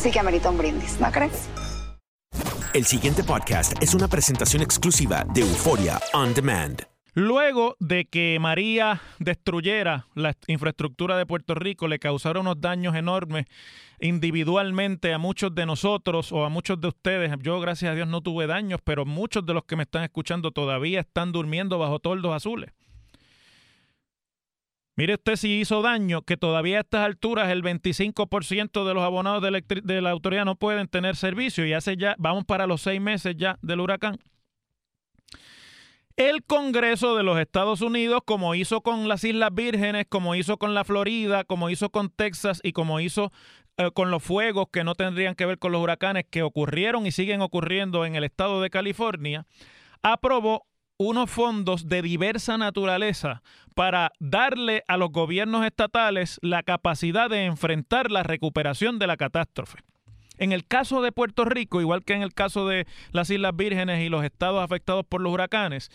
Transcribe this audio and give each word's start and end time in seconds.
sí 0.00 0.10
que 0.10 0.18
amerita 0.18 0.50
un 0.50 0.56
brindis, 0.56 0.98
¿no 0.98 1.10
crees? 1.12 1.48
El 2.72 2.86
siguiente 2.86 3.22
podcast 3.22 3.82
es 3.82 3.94
una 3.94 4.08
presentación 4.08 4.62
exclusiva 4.62 5.26
de 5.34 5.42
Euforia 5.42 6.00
On 6.14 6.32
Demand. 6.32 6.82
Luego 7.12 7.76
de 7.80 8.06
que 8.06 8.38
María 8.40 9.02
destruyera 9.18 10.06
la 10.14 10.36
infraestructura 10.46 11.18
de 11.18 11.26
Puerto 11.26 11.54
Rico, 11.54 11.88
le 11.88 11.98
causara 11.98 12.40
unos 12.40 12.60
daños 12.60 12.94
enormes 12.94 13.46
individualmente 13.98 15.12
a 15.12 15.18
muchos 15.18 15.54
de 15.54 15.66
nosotros 15.66 16.32
o 16.32 16.44
a 16.44 16.48
muchos 16.48 16.80
de 16.80 16.88
ustedes. 16.88 17.32
Yo, 17.42 17.60
gracias 17.60 17.90
a 17.90 17.94
Dios, 17.94 18.08
no 18.08 18.22
tuve 18.22 18.46
daños, 18.46 18.80
pero 18.82 19.04
muchos 19.04 19.44
de 19.44 19.52
los 19.52 19.64
que 19.64 19.76
me 19.76 19.82
están 19.82 20.04
escuchando 20.04 20.52
todavía 20.52 21.00
están 21.00 21.32
durmiendo 21.32 21.78
bajo 21.78 21.98
toldos 21.98 22.34
azules. 22.34 22.70
Mire 25.00 25.14
usted 25.14 25.36
si 25.36 25.60
hizo 25.60 25.80
daño, 25.80 26.20
que 26.20 26.36
todavía 26.36 26.76
a 26.76 26.80
estas 26.82 27.06
alturas 27.06 27.48
el 27.48 27.62
25% 27.62 28.84
de 28.84 28.92
los 28.92 29.02
abonados 29.02 29.42
de, 29.42 30.00
la 30.02 30.10
autoridad 30.10 30.44
no 30.44 30.56
pueden 30.56 30.88
tener 30.88 31.16
servicio 31.16 31.64
y 31.64 31.72
hace 31.72 31.96
ya, 31.96 32.16
vamos 32.18 32.44
para 32.44 32.66
los 32.66 32.82
seis 32.82 33.00
meses 33.00 33.34
ya 33.38 33.58
del 33.62 33.80
huracán. 33.80 34.18
El 36.16 36.44
Congreso 36.44 37.16
de 37.16 37.22
los 37.22 37.38
Estados 37.38 37.80
Unidos, 37.80 38.20
como 38.26 38.54
hizo 38.54 38.82
con 38.82 39.08
las 39.08 39.24
Islas 39.24 39.54
Vírgenes, 39.54 40.04
como 40.06 40.34
hizo 40.34 40.58
con 40.58 40.74
la 40.74 40.84
Florida, 40.84 41.44
como 41.44 41.70
hizo 41.70 41.88
con 41.88 42.10
Texas 42.10 42.60
y 42.62 42.72
como 42.72 43.00
hizo 43.00 43.32
eh, 43.78 43.90
con 43.94 44.10
los 44.10 44.22
fuegos 44.22 44.66
que 44.70 44.84
no 44.84 44.96
tendrían 44.96 45.34
que 45.34 45.46
ver 45.46 45.58
con 45.58 45.72
los 45.72 45.80
huracanes 45.80 46.26
que 46.28 46.42
ocurrieron 46.42 47.06
y 47.06 47.12
siguen 47.12 47.40
ocurriendo 47.40 48.04
en 48.04 48.16
el 48.16 48.24
estado 48.24 48.60
de 48.60 48.68
California, 48.68 49.46
aprobó 50.02 50.66
unos 51.02 51.30
fondos 51.30 51.88
de 51.88 52.02
diversa 52.02 52.58
naturaleza 52.58 53.42
para 53.74 54.12
darle 54.18 54.84
a 54.86 54.98
los 54.98 55.10
gobiernos 55.10 55.64
estatales 55.64 56.38
la 56.42 56.62
capacidad 56.62 57.30
de 57.30 57.46
enfrentar 57.46 58.10
la 58.10 58.22
recuperación 58.22 58.98
de 58.98 59.06
la 59.06 59.16
catástrofe. 59.16 59.78
En 60.36 60.52
el 60.52 60.66
caso 60.66 61.00
de 61.00 61.10
Puerto 61.10 61.46
Rico, 61.46 61.80
igual 61.80 62.04
que 62.04 62.12
en 62.12 62.20
el 62.20 62.34
caso 62.34 62.68
de 62.68 62.86
las 63.12 63.30
Islas 63.30 63.56
Vírgenes 63.56 64.04
y 64.04 64.10
los 64.10 64.22
estados 64.24 64.62
afectados 64.62 65.06
por 65.08 65.22
los 65.22 65.32
huracanes, 65.32 65.90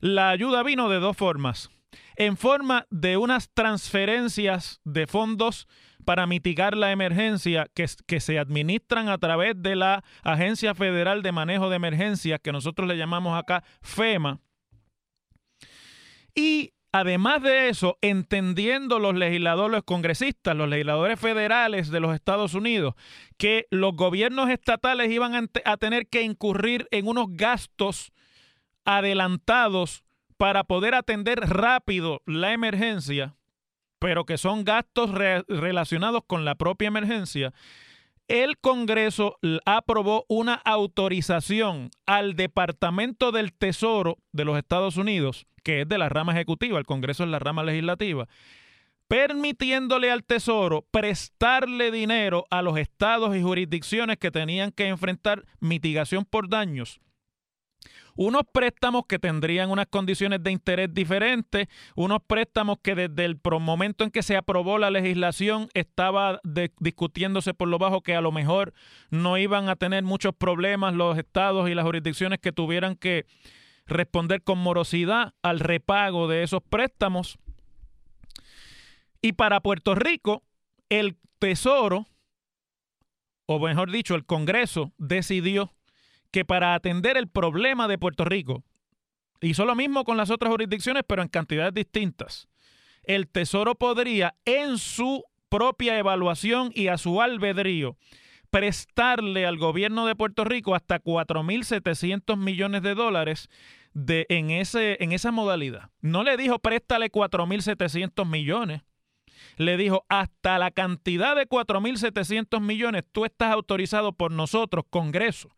la 0.00 0.28
ayuda 0.28 0.62
vino 0.62 0.90
de 0.90 1.00
dos 1.00 1.16
formas. 1.16 1.70
En 2.16 2.36
forma 2.36 2.86
de 2.90 3.16
unas 3.16 3.48
transferencias 3.54 4.82
de 4.84 5.06
fondos 5.06 5.68
para 6.04 6.26
mitigar 6.26 6.76
la 6.76 6.92
emergencia 6.92 7.66
que, 7.74 8.20
se 8.20 8.38
administran 8.38 9.08
a 9.08 9.16
través 9.16 9.54
de 9.56 9.74
la 9.74 10.04
Agencia 10.22 10.74
Federal 10.74 11.22
de 11.22 11.32
Manejo 11.32 11.70
de 11.70 11.76
Emergencias, 11.76 12.40
que 12.42 12.52
nosotros 12.52 12.86
le 12.86 12.98
llamamos 12.98 13.38
acá 13.38 13.64
FEMA. 13.80 14.38
Y 16.34 16.72
Además 16.92 17.40
de 17.42 17.68
eso, 17.68 17.98
entendiendo 18.00 18.98
los 18.98 19.14
legisladores, 19.14 19.70
los 19.70 19.84
congresistas, 19.84 20.56
los 20.56 20.68
legisladores 20.68 21.20
federales 21.20 21.88
de 21.90 22.00
los 22.00 22.14
Estados 22.14 22.54
Unidos, 22.54 22.94
que 23.36 23.66
los 23.70 23.94
gobiernos 23.94 24.50
estatales 24.50 25.08
iban 25.10 25.48
a, 25.64 25.76
tener 25.76 26.08
que 26.08 26.22
incurrir 26.22 26.88
en 26.90 27.06
unos 27.06 27.26
gastos 27.30 28.12
adelantados 28.84 30.02
para 30.36 30.64
poder 30.64 30.96
atender 30.96 31.38
rápido 31.38 32.22
la 32.26 32.52
emergencia, 32.52 33.36
pero 34.00 34.24
que 34.24 34.36
son 34.36 34.64
gastos 34.64 35.12
re 35.12 35.44
relacionados 35.46 36.22
con 36.26 36.44
la 36.44 36.56
propia 36.56 36.88
emergencia, 36.88 37.52
el 38.30 38.58
Congreso 38.58 39.38
aprobó 39.66 40.24
una 40.28 40.54
autorización 40.54 41.90
al 42.06 42.36
Departamento 42.36 43.32
del 43.32 43.52
Tesoro 43.52 44.18
de 44.30 44.44
los 44.44 44.56
Estados 44.56 44.96
Unidos, 44.96 45.48
que 45.64 45.80
es 45.80 45.88
de 45.88 45.98
la 45.98 46.08
rama 46.08 46.32
ejecutiva, 46.32 46.78
el 46.78 46.86
Congreso 46.86 47.24
es 47.24 47.28
la 47.28 47.40
rama 47.40 47.64
legislativa, 47.64 48.28
permitiéndole 49.08 50.12
al 50.12 50.22
Tesoro 50.22 50.86
prestarle 50.92 51.90
dinero 51.90 52.44
a 52.50 52.62
los 52.62 52.78
estados 52.78 53.34
y 53.36 53.42
jurisdicciones 53.42 54.16
que 54.16 54.30
tenían 54.30 54.70
que 54.70 54.86
enfrentar 54.86 55.44
mitigación 55.58 56.24
por 56.24 56.48
daños 56.48 57.00
unos 58.20 58.42
préstamos 58.52 59.06
que 59.08 59.18
tendrían 59.18 59.70
unas 59.70 59.86
condiciones 59.86 60.42
de 60.42 60.50
interés 60.50 60.92
diferentes, 60.92 61.68
unos 61.94 62.18
préstamos 62.26 62.76
que 62.82 62.94
desde 62.94 63.24
el 63.24 63.40
momento 63.60 64.04
en 64.04 64.10
que 64.10 64.22
se 64.22 64.36
aprobó 64.36 64.76
la 64.76 64.90
legislación 64.90 65.68
estaba 65.72 66.38
discutiéndose 66.80 67.54
por 67.54 67.68
lo 67.68 67.78
bajo 67.78 68.02
que 68.02 68.14
a 68.14 68.20
lo 68.20 68.30
mejor 68.30 68.74
no 69.08 69.38
iban 69.38 69.70
a 69.70 69.76
tener 69.76 70.02
muchos 70.04 70.34
problemas 70.34 70.92
los 70.92 71.16
estados 71.16 71.70
y 71.70 71.74
las 71.74 71.86
jurisdicciones 71.86 72.40
que 72.40 72.52
tuvieran 72.52 72.94
que 72.94 73.24
responder 73.86 74.42
con 74.42 74.58
morosidad 74.58 75.32
al 75.40 75.58
repago 75.58 76.28
de 76.28 76.42
esos 76.42 76.62
préstamos. 76.62 77.38
Y 79.22 79.32
para 79.32 79.60
Puerto 79.60 79.94
Rico, 79.94 80.42
el 80.90 81.16
Tesoro, 81.38 82.06
o 83.46 83.58
mejor 83.58 83.90
dicho, 83.90 84.14
el 84.14 84.26
Congreso 84.26 84.92
decidió 84.98 85.72
que 86.30 86.44
para 86.44 86.74
atender 86.74 87.16
el 87.16 87.28
problema 87.28 87.88
de 87.88 87.98
Puerto 87.98 88.24
Rico, 88.24 88.62
hizo 89.40 89.64
lo 89.64 89.74
mismo 89.74 90.04
con 90.04 90.16
las 90.16 90.30
otras 90.30 90.50
jurisdicciones, 90.50 91.02
pero 91.06 91.22
en 91.22 91.28
cantidades 91.28 91.74
distintas, 91.74 92.48
el 93.02 93.28
Tesoro 93.28 93.74
podría 93.74 94.34
en 94.44 94.78
su 94.78 95.24
propia 95.48 95.98
evaluación 95.98 96.70
y 96.74 96.88
a 96.88 96.98
su 96.98 97.20
albedrío 97.20 97.96
prestarle 98.50 99.46
al 99.46 99.58
gobierno 99.58 100.06
de 100.06 100.16
Puerto 100.16 100.44
Rico 100.44 100.74
hasta 100.74 101.00
4.700 101.00 102.36
millones 102.36 102.82
de 102.82 102.94
dólares 102.94 103.48
de, 103.92 104.26
en, 104.28 104.50
ese, 104.50 105.02
en 105.02 105.12
esa 105.12 105.30
modalidad. 105.30 105.90
No 106.00 106.24
le 106.24 106.36
dijo 106.36 106.58
préstale 106.58 107.10
4.700 107.10 108.26
millones. 108.26 108.82
Le 109.56 109.76
dijo, 109.76 110.04
hasta 110.08 110.58
la 110.58 110.70
cantidad 110.70 111.34
de 111.34 111.48
4.700 111.48 112.60
millones 112.60 113.04
tú 113.10 113.24
estás 113.24 113.52
autorizado 113.52 114.12
por 114.12 114.32
nosotros, 114.32 114.84
Congreso, 114.90 115.48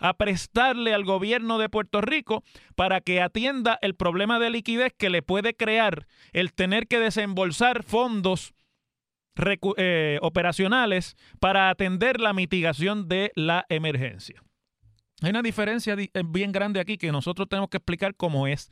a 0.00 0.14
prestarle 0.14 0.92
al 0.94 1.04
gobierno 1.04 1.58
de 1.58 1.68
Puerto 1.68 2.00
Rico 2.00 2.42
para 2.74 3.00
que 3.00 3.20
atienda 3.20 3.78
el 3.82 3.94
problema 3.94 4.38
de 4.38 4.50
liquidez 4.50 4.92
que 4.96 5.10
le 5.10 5.22
puede 5.22 5.54
crear 5.54 6.06
el 6.32 6.52
tener 6.52 6.88
que 6.88 6.98
desembolsar 6.98 7.84
fondos 7.84 8.54
eh, 9.76 10.18
operacionales 10.22 11.16
para 11.38 11.70
atender 11.70 12.20
la 12.20 12.32
mitigación 12.32 13.08
de 13.08 13.30
la 13.34 13.64
emergencia. 13.68 14.42
Hay 15.22 15.30
una 15.30 15.42
diferencia 15.42 15.96
bien 16.24 16.50
grande 16.50 16.80
aquí 16.80 16.96
que 16.96 17.12
nosotros 17.12 17.48
tenemos 17.48 17.68
que 17.68 17.76
explicar 17.76 18.14
cómo 18.16 18.46
es. 18.46 18.70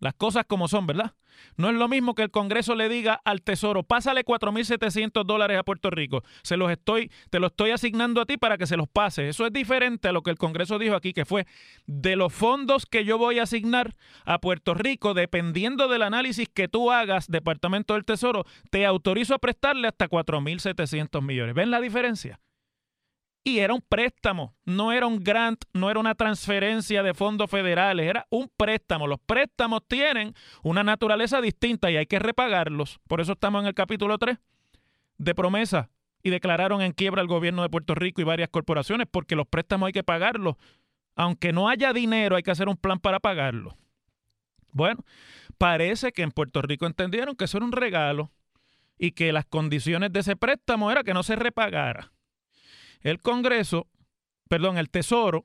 Las 0.00 0.14
cosas 0.14 0.44
como 0.46 0.68
son, 0.68 0.86
¿verdad? 0.86 1.14
No 1.56 1.68
es 1.68 1.76
lo 1.76 1.88
mismo 1.88 2.14
que 2.14 2.22
el 2.22 2.30
Congreso 2.30 2.74
le 2.74 2.88
diga 2.88 3.20
al 3.24 3.42
Tesoro, 3.42 3.82
pásale 3.82 4.24
4.700 4.24 5.24
dólares 5.24 5.58
a 5.58 5.62
Puerto 5.62 5.90
Rico, 5.90 6.22
se 6.42 6.56
los 6.56 6.70
estoy, 6.70 7.10
te 7.30 7.40
lo 7.40 7.48
estoy 7.48 7.70
asignando 7.70 8.20
a 8.20 8.26
ti 8.26 8.36
para 8.36 8.58
que 8.58 8.66
se 8.66 8.76
los 8.76 8.88
pase. 8.88 9.28
Eso 9.28 9.46
es 9.46 9.52
diferente 9.52 10.08
a 10.08 10.12
lo 10.12 10.22
que 10.22 10.30
el 10.30 10.38
Congreso 10.38 10.78
dijo 10.78 10.94
aquí, 10.94 11.12
que 11.12 11.24
fue 11.24 11.46
de 11.86 12.16
los 12.16 12.32
fondos 12.32 12.86
que 12.86 13.04
yo 13.04 13.18
voy 13.18 13.38
a 13.38 13.44
asignar 13.44 13.94
a 14.24 14.38
Puerto 14.38 14.74
Rico, 14.74 15.14
dependiendo 15.14 15.88
del 15.88 16.02
análisis 16.02 16.48
que 16.48 16.68
tú 16.68 16.90
hagas, 16.90 17.28
Departamento 17.28 17.94
del 17.94 18.04
Tesoro, 18.04 18.44
te 18.70 18.86
autorizo 18.86 19.34
a 19.34 19.38
prestarle 19.38 19.88
hasta 19.88 20.08
4.700 20.08 21.22
millones. 21.22 21.54
¿Ven 21.54 21.70
la 21.70 21.80
diferencia? 21.80 22.40
Y 23.46 23.58
era 23.58 23.74
un 23.74 23.82
préstamo, 23.82 24.54
no 24.64 24.90
era 24.90 25.06
un 25.06 25.22
grant, 25.22 25.64
no 25.74 25.90
era 25.90 26.00
una 26.00 26.14
transferencia 26.14 27.02
de 27.02 27.12
fondos 27.12 27.50
federales, 27.50 28.08
era 28.08 28.26
un 28.30 28.50
préstamo. 28.56 29.06
Los 29.06 29.20
préstamos 29.20 29.82
tienen 29.86 30.34
una 30.62 30.82
naturaleza 30.82 31.42
distinta 31.42 31.90
y 31.90 31.98
hay 31.98 32.06
que 32.06 32.18
repagarlos. 32.18 33.00
Por 33.06 33.20
eso 33.20 33.32
estamos 33.32 33.60
en 33.60 33.68
el 33.68 33.74
capítulo 33.74 34.16
3 34.16 34.38
de 35.18 35.34
promesa. 35.34 35.90
y 36.26 36.30
declararon 36.30 36.80
en 36.80 36.92
quiebra 36.92 37.20
al 37.20 37.28
gobierno 37.28 37.60
de 37.60 37.68
Puerto 37.68 37.94
Rico 37.94 38.22
y 38.22 38.24
varias 38.24 38.48
corporaciones 38.48 39.06
porque 39.10 39.36
los 39.36 39.46
préstamos 39.46 39.88
hay 39.88 39.92
que 39.92 40.02
pagarlos. 40.02 40.56
Aunque 41.14 41.52
no 41.52 41.68
haya 41.68 41.92
dinero, 41.92 42.36
hay 42.36 42.42
que 42.42 42.50
hacer 42.50 42.66
un 42.66 42.78
plan 42.78 42.98
para 42.98 43.20
pagarlo. 43.20 43.76
Bueno, 44.72 45.04
parece 45.58 46.12
que 46.12 46.22
en 46.22 46.30
Puerto 46.30 46.62
Rico 46.62 46.86
entendieron 46.86 47.36
que 47.36 47.44
eso 47.44 47.58
era 47.58 47.66
un 47.66 47.72
regalo 47.72 48.32
y 48.98 49.12
que 49.12 49.34
las 49.34 49.44
condiciones 49.44 50.12
de 50.12 50.20
ese 50.20 50.34
préstamo 50.34 50.90
era 50.90 51.04
que 51.04 51.12
no 51.12 51.22
se 51.22 51.36
repagara. 51.36 52.10
El 53.04 53.20
Congreso, 53.20 53.86
perdón, 54.48 54.78
el 54.78 54.90
Tesoro, 54.90 55.44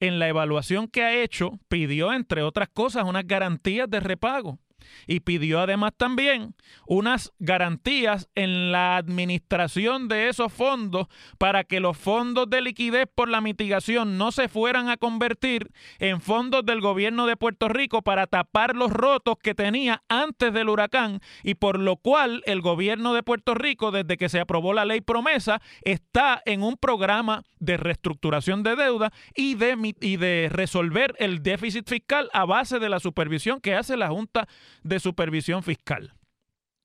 en 0.00 0.18
la 0.18 0.28
evaluación 0.28 0.88
que 0.88 1.02
ha 1.02 1.14
hecho, 1.14 1.58
pidió, 1.68 2.12
entre 2.12 2.42
otras 2.42 2.68
cosas, 2.68 3.04
unas 3.04 3.26
garantías 3.26 3.88
de 3.88 4.00
repago 4.00 4.58
y 5.06 5.20
pidió 5.20 5.60
además 5.60 5.92
también 5.96 6.54
unas 6.86 7.32
garantías 7.38 8.28
en 8.34 8.72
la 8.72 8.96
administración 8.96 10.08
de 10.08 10.28
esos 10.28 10.52
fondos 10.52 11.06
para 11.38 11.64
que 11.64 11.80
los 11.80 11.96
fondos 11.96 12.48
de 12.50 12.60
liquidez 12.60 13.06
por 13.14 13.28
la 13.28 13.40
mitigación 13.40 14.18
no 14.18 14.32
se 14.32 14.48
fueran 14.48 14.88
a 14.88 14.96
convertir 14.96 15.70
en 15.98 16.20
fondos 16.20 16.64
del 16.64 16.80
gobierno 16.80 17.26
de 17.26 17.36
Puerto 17.36 17.68
Rico 17.68 18.02
para 18.02 18.26
tapar 18.26 18.76
los 18.76 18.90
rotos 18.90 19.36
que 19.42 19.54
tenía 19.54 20.02
antes 20.08 20.52
del 20.52 20.68
huracán 20.68 21.20
y 21.42 21.54
por 21.54 21.78
lo 21.78 21.96
cual 21.96 22.42
el 22.46 22.60
gobierno 22.60 23.14
de 23.14 23.22
Puerto 23.22 23.54
Rico 23.54 23.90
desde 23.90 24.16
que 24.16 24.28
se 24.28 24.40
aprobó 24.40 24.72
la 24.72 24.84
ley 24.84 25.00
promesa 25.00 25.60
está 25.82 26.42
en 26.44 26.62
un 26.62 26.76
programa 26.76 27.42
de 27.60 27.76
reestructuración 27.76 28.62
de 28.62 28.76
deuda 28.76 29.12
y 29.34 29.54
de, 29.54 29.94
y 30.00 30.16
de 30.16 30.48
resolver 30.50 31.14
el 31.18 31.42
déficit 31.42 31.88
fiscal 31.88 32.30
a 32.32 32.44
base 32.44 32.78
de 32.78 32.88
la 32.88 33.00
supervisión 33.00 33.60
que 33.60 33.74
hace 33.74 33.96
la 33.96 34.08
Junta 34.08 34.48
de 34.82 35.00
supervisión 35.00 35.62
fiscal. 35.62 36.14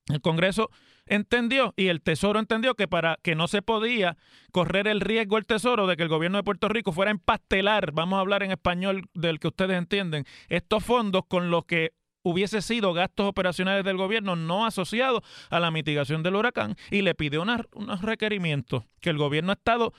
El 0.08 0.22
Congreso 0.22 0.70
entendió 1.06 1.74
y 1.78 1.88
el 1.88 2.02
Tesoro 2.02 2.40
entendió 2.40 2.76
que 2.76 2.88
para 2.88 3.18
que 3.24 3.36
no 3.36 3.48
se 3.48 3.62
podía 3.62 4.18
correr 4.52 4.88
el 4.88 5.02
riesgo 5.02 5.38
el 5.38 5.46
Tesoro 5.46 5.88
de 5.88 5.96
que 5.98 6.04
el 6.04 6.10
gobierno 6.10 6.38
de 6.38 6.44
Puerto 6.44 6.68
Rico 6.68 6.92
fuera 6.92 7.12
a 7.12 7.14
empastelar, 7.14 7.92
vamos 7.94 8.18
a 8.18 8.22
hablar 8.22 8.44
en 8.44 8.52
español 8.52 9.10
del 9.14 9.40
que 9.40 9.48
ustedes 9.48 9.78
entienden, 9.78 10.26
estos 10.50 10.84
fondos 10.84 11.24
con 11.28 11.52
los 11.52 11.66
que 11.66 11.94
hubiese 12.24 12.62
sido 12.62 12.94
gastos 12.94 13.28
operacionales 13.28 13.84
del 13.84 13.98
gobierno 13.98 14.36
no 14.36 14.66
asociados 14.66 15.24
a 15.50 15.60
la 15.60 15.72
mitigación 15.72 16.24
del 16.24 16.36
huracán 16.36 16.76
y 16.90 17.02
le 17.02 17.16
pidió 17.16 17.42
unos 17.42 18.02
requerimientos 18.02 18.84
que 19.02 19.10
el 19.10 19.18
gobierno 19.18 19.52
ha 19.52 19.56
estado, 19.56 19.94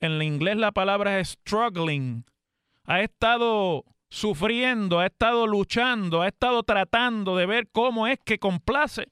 en 0.00 0.22
inglés 0.22 0.56
la 0.56 0.72
palabra 0.72 1.18
es 1.18 1.30
struggling, 1.30 2.24
ha 2.84 3.00
estado 3.02 3.84
sufriendo, 4.14 5.00
ha 5.00 5.06
estado 5.06 5.44
luchando, 5.48 6.22
ha 6.22 6.28
estado 6.28 6.62
tratando 6.62 7.36
de 7.36 7.46
ver 7.46 7.68
cómo 7.72 8.06
es 8.06 8.20
que 8.24 8.38
complace 8.38 9.08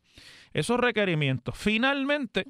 esos 0.52 0.78
requerimientos. 0.78 1.58
Finalmente, 1.58 2.46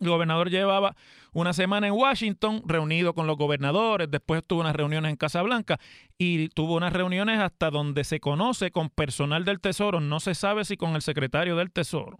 el 0.00 0.08
gobernador 0.08 0.50
llevaba 0.50 0.96
una 1.32 1.52
semana 1.52 1.86
en 1.86 1.92
Washington, 1.92 2.62
reunido 2.66 3.14
con 3.14 3.28
los 3.28 3.36
gobernadores, 3.36 4.10
después 4.10 4.42
tuvo 4.44 4.62
unas 4.62 4.74
reuniones 4.74 5.10
en 5.10 5.16
Casablanca 5.16 5.78
y 6.18 6.48
tuvo 6.48 6.74
unas 6.74 6.92
reuniones 6.92 7.38
hasta 7.38 7.70
donde 7.70 8.02
se 8.02 8.18
conoce 8.18 8.72
con 8.72 8.90
personal 8.90 9.44
del 9.44 9.60
Tesoro, 9.60 10.00
no 10.00 10.18
se 10.18 10.34
sabe 10.34 10.64
si 10.64 10.76
con 10.76 10.96
el 10.96 11.02
secretario 11.02 11.54
del 11.54 11.70
Tesoro, 11.70 12.18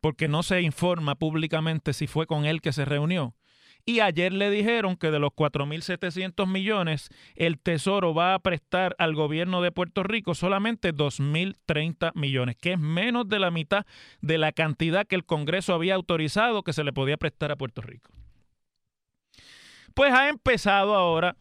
porque 0.00 0.28
no 0.28 0.44
se 0.44 0.62
informa 0.62 1.16
públicamente 1.16 1.92
si 1.92 2.06
fue 2.06 2.28
con 2.28 2.44
él 2.44 2.60
que 2.60 2.72
se 2.72 2.84
reunió. 2.84 3.34
Y 3.84 4.00
ayer 4.00 4.32
le 4.32 4.50
dijeron 4.50 4.96
que 4.96 5.10
de 5.10 5.18
los 5.18 5.30
4.700 5.30 6.46
millones, 6.46 7.08
el 7.36 7.58
Tesoro 7.58 8.12
va 8.12 8.34
a 8.34 8.38
prestar 8.38 8.94
al 8.98 9.14
gobierno 9.14 9.62
de 9.62 9.72
Puerto 9.72 10.02
Rico 10.02 10.34
solamente 10.34 10.92
2.030 10.92 12.12
millones, 12.14 12.56
que 12.56 12.72
es 12.72 12.78
menos 12.78 13.28
de 13.28 13.38
la 13.38 13.50
mitad 13.50 13.86
de 14.20 14.36
la 14.36 14.52
cantidad 14.52 15.06
que 15.06 15.16
el 15.16 15.24
Congreso 15.24 15.72
había 15.72 15.94
autorizado 15.94 16.62
que 16.62 16.74
se 16.74 16.84
le 16.84 16.92
podía 16.92 17.16
prestar 17.16 17.50
a 17.50 17.56
Puerto 17.56 17.80
Rico. 17.80 18.12
Pues 19.94 20.12
ha 20.12 20.28
empezado 20.28 20.94
ahora 20.94 21.36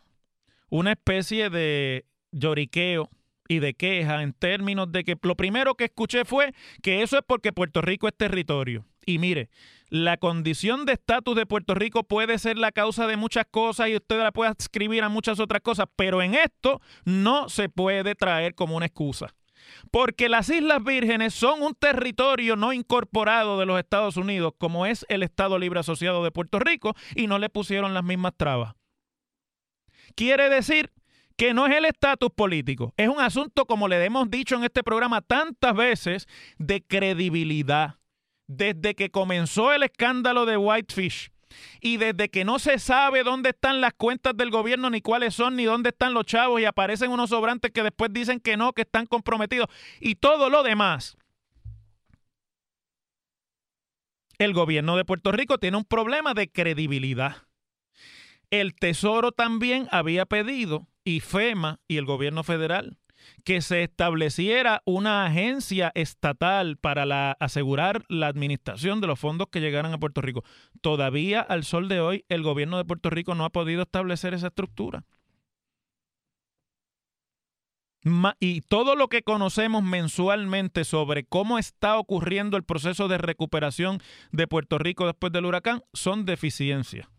una 0.69 0.94
especie 0.94 1.50
de 1.50 2.06
lloriqueo 2.31 3.10
y 3.48 3.60
de 3.60 3.74
queja 3.74 4.24
en 4.24 4.33
términos 4.33 4.92
de 4.92 5.04
que 5.04 5.16
lo 5.22 5.36
primero 5.36 5.75
que 5.75 5.86
escuché 5.86 6.25
fue 6.25 6.54
que 6.81 7.01
eso 7.01 7.18
es 7.18 7.24
porque 7.25 7.54
Puerto 7.54 7.81
Rico 7.81 8.07
es 8.07 8.16
territorio. 8.16 8.86
Y 9.06 9.19
mire, 9.19 9.50
la 9.89 10.18
condición 10.18 10.86
de 10.86 10.94
estatus 10.94 11.36
de 11.36 11.45
Puerto 11.45 11.74
Rico 11.74 12.04
puede 12.04 12.39
ser 12.39 12.57
la 12.57 12.72
causa 12.72 13.07
de 13.07 13.18
muchas 13.18 13.45
cosas 13.50 13.89
y 13.89 13.95
usted 13.95 14.19
la 14.19 14.31
puede 14.31 14.54
escribir 14.57 15.04
a 15.04 15.10
muchas 15.10 15.39
otras 15.39 15.62
cosas, 15.62 15.88
pero 15.95 16.22
en 16.22 16.34
esto 16.34 16.81
no 17.06 17.50
se 17.50 17.69
puede 17.69 18.16
traer 18.16 18.56
como 18.56 18.75
una 18.75 18.88
excusa. 18.88 19.34
Porque 19.92 20.30
las 20.30 20.50
Islas 20.50 20.84
Vírgenes 20.84 21.34
son 21.34 21.62
un 21.62 21.74
territorio 21.74 22.56
no 22.56 22.74
incorporado 22.74 23.60
de 23.60 23.66
los 23.66 23.80
Estados 23.80 24.18
Unidos, 24.18 24.54
como 24.57 24.86
es 24.86 25.06
el 25.10 25.24
Estado 25.24 25.57
Libre 25.60 25.80
Asociado 25.80 26.24
de 26.24 26.31
Puerto 26.31 26.60
Rico, 26.60 26.95
y 27.16 27.28
no 27.28 27.40
le 27.40 27.50
pusieron 27.50 27.94
las 27.94 28.04
mismas 28.04 28.33
trabas. 28.38 28.75
Quiere 30.16 30.50
decir 30.50 30.92
que 31.36 31.54
no 31.54 31.68
es 31.68 31.75
el 31.75 31.86
estatus 31.86 32.30
político, 32.36 32.94
es 32.98 33.10
un 33.10 33.19
asunto, 33.19 33.66
como 33.66 33.88
le 33.88 34.04
hemos 34.04 34.30
dicho 34.31 34.56
en 34.56 34.63
este 34.63 34.83
programa 34.83 35.22
tantas 35.22 35.75
veces, 35.75 36.28
de 36.57 36.81
credibilidad 36.81 37.98
desde 38.48 38.96
que 38.96 39.10
comenzó 39.10 39.74
el 39.74 39.84
escándalo 39.84 40.46
de 40.46 40.58
Whitefish 40.58 41.32
y 41.82 41.98
desde 41.98 42.30
que 42.30 42.46
no 42.46 42.60
se 42.60 42.80
sabe 42.80 43.24
dónde 43.24 43.50
están 43.50 43.82
las 43.82 43.94
cuentas 43.94 44.36
del 44.36 44.50
gobierno, 44.50 44.90
ni 44.90 45.02
cuáles 45.02 45.34
son, 45.34 45.56
ni 45.56 45.66
dónde 45.66 45.90
están 45.90 46.14
los 46.14 46.26
chavos, 46.26 46.62
y 46.62 46.66
aparecen 46.66 47.12
unos 47.12 47.30
sobrantes 47.30 47.72
que 47.72 47.84
después 47.84 48.12
dicen 48.12 48.40
que 48.40 48.58
no, 48.58 48.74
que 48.74 48.84
están 48.84 49.06
comprometidos, 49.06 49.68
y 50.00 50.16
todo 50.16 50.50
lo 50.50 50.64
demás. 50.64 51.18
El 54.38 54.54
gobierno 54.54 54.98
de 54.98 55.06
Puerto 55.06 55.32
Rico 55.32 55.58
tiene 55.58 55.78
un 55.78 55.86
problema 55.86 56.34
de 56.34 56.52
credibilidad. 56.52 57.44
El 58.50 58.76
Tesoro 58.76 59.32
también 59.32 59.88
había 59.92 60.26
pedido, 60.26 60.88
y 61.04 61.22
FEMA 61.22 61.80
y 61.88 61.98
el 61.98 62.06
gobierno 62.06 62.44
federal, 62.44 62.98
que 63.44 63.62
se 63.62 63.84
estableciera 63.84 64.81
una 64.86 65.25
agencia 65.25 65.92
estatal 65.96 66.78
para 66.78 67.31
asegurar 67.34 68.04
la 68.10 68.28
administración 68.28 69.02
de 69.02 69.08
los 69.08 69.19
fondos 69.19 69.48
que 69.52 69.62
llegaran 69.62 69.94
a 69.94 70.00
Puerto 70.00 70.22
Rico. 70.22 70.44
Todavía 70.81 71.42
al 71.42 71.64
sol 71.64 71.88
de 71.88 72.00
hoy 72.00 72.25
el 72.30 72.44
gobierno 72.44 72.78
de 72.78 72.86
Puerto 72.86 73.10
Rico 73.10 73.36
no 73.36 73.46
ha 73.46 73.50
podido 73.50 73.84
establecer 73.84 74.34
esa 74.34 74.48
estructura. 74.48 75.04
y 78.40 78.62
todo 78.62 78.96
lo 78.96 79.10
que 79.10 79.22
conocemos 79.22 79.84
mensualmente 79.84 80.86
sobre 80.86 81.25
cómo 81.25 81.60
está 81.60 81.98
ocurriendo 81.98 82.56
el 82.56 82.64
proceso 82.64 83.10
de 83.10 83.18
recuperación 83.18 84.00
de 84.31 84.48
Puerto 84.48 84.78
Rico 84.78 85.08
después 85.08 85.34
del 85.34 85.46
huracán 85.46 85.84
son 85.92 86.24
deficiencias. 86.24 87.10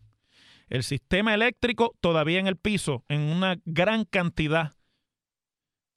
El 0.67 0.83
sistema 0.83 1.35
eléctrico 1.35 1.95
todavía 2.01 2.39
en 2.39 2.47
el 2.47 2.55
piso, 2.55 3.03
en 3.07 3.21
una 3.21 3.59
gran 3.65 4.05
cantidad 4.05 4.78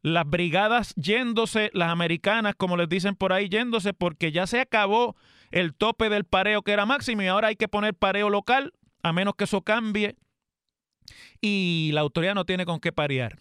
las 0.02 0.28
brigadas 0.28 0.94
yéndose, 0.96 1.70
las 1.72 1.90
americanas, 1.90 2.54
como 2.56 2.76
les 2.76 2.88
dicen 2.88 3.14
por 3.14 3.32
ahí, 3.32 3.48
yéndose 3.48 3.94
porque 3.94 4.32
ya 4.32 4.46
se 4.46 4.60
acabó 4.60 5.16
el 5.50 5.74
tope 5.74 6.08
del 6.08 6.24
pareo 6.24 6.62
que 6.62 6.72
era 6.72 6.86
máximo 6.86 7.22
y 7.22 7.28
ahora 7.28 7.48
hay 7.48 7.56
que 7.56 7.68
poner 7.68 7.94
pareo 7.94 8.28
local, 8.28 8.72
a 9.02 9.12
menos 9.12 9.34
que 9.36 9.44
eso 9.44 9.62
cambie. 9.62 10.16
Y 11.40 11.90
la 11.92 12.00
autoridad 12.00 12.34
no 12.34 12.44
tiene 12.44 12.64
con 12.64 12.80
qué 12.80 12.92
parear. 12.92 13.38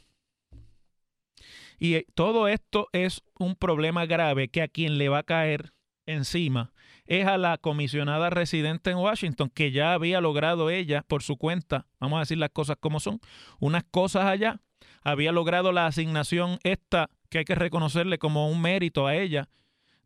Y 1.80 1.96
eh, 1.96 2.06
todo 2.13 2.48
esto 2.48 2.89
es 2.91 3.24
un 3.39 3.56
problema 3.56 4.06
grave 4.06 4.50
que 4.50 4.62
a 4.62 4.68
quien 4.68 4.98
le 4.98 5.10
va 5.10 5.20
a 5.20 5.24
caer 5.24 5.74
encima 6.06 6.72
es 7.08 7.27
a 7.27 7.38
la 7.38 7.58
comisionada 7.58 8.30
residente 8.30 8.91
en 8.91 8.98
Washington, 8.98 9.50
que 9.50 9.72
ya 9.72 9.94
había 9.94 10.22
logrado 10.22 10.70
ella 10.70 11.03
por 11.08 11.24
su 11.24 11.38
cuenta, 11.38 11.88
vamos 12.00 12.18
a 12.18 12.20
decir 12.22 12.38
las 12.38 12.51
cosas 12.51 12.77
como 12.80 13.00
son, 13.00 13.20
unas 13.60 13.84
cosas 13.84 14.25
allá 14.25 14.62
había 15.01 15.31
logrado 15.31 15.72
la 15.72 15.88
asignación 15.88 16.60
esta, 16.63 17.10
que 17.29 17.39
hay 17.39 17.46
que 17.46 17.55
reconocerle 17.55 18.17
como 18.17 18.50
un 18.50 18.62
mérito 18.62 19.08
a 19.08 19.15
ella, 19.15 19.50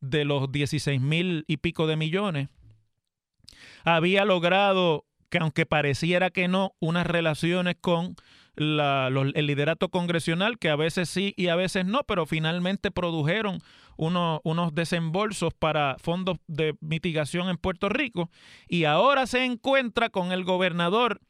de 0.01 0.25
los 0.25 0.51
16 0.51 1.01
mil 1.01 1.45
y 1.47 1.57
pico 1.57 1.87
de 1.87 1.95
millones. 1.95 2.49
Había 3.83 4.25
logrado, 4.25 5.05
que 5.29 5.39
aunque 5.39 5.65
pareciera 5.65 6.29
que 6.29 6.47
no, 6.47 6.75
unas 6.79 7.07
relaciones 7.07 7.75
con 7.79 8.15
el 8.57 9.47
liderato 9.47 9.89
congresional, 9.89 10.57
que 10.57 10.69
a 10.69 10.75
veces 10.75 11.09
sí 11.09 11.33
y 11.35 11.47
a 11.47 11.55
veces 11.55 11.85
no, 11.85 12.03
pero 12.03 12.25
finalmente 12.25 12.89
produjeron 12.89 13.59
unos 13.97 14.73
desembolsos 14.73 15.53
para 15.53 15.97
fondos 15.99 16.37
de 16.47 16.75
mitigación 16.81 17.49
en 17.49 17.57
Puerto 17.57 17.89
Rico. 17.89 18.29
Y 18.67 18.85
ahora 18.85 19.27
se 19.27 19.43
encuentra 19.43 20.09
con 20.09 20.31
el 20.31 20.43
gobernador 20.43 21.21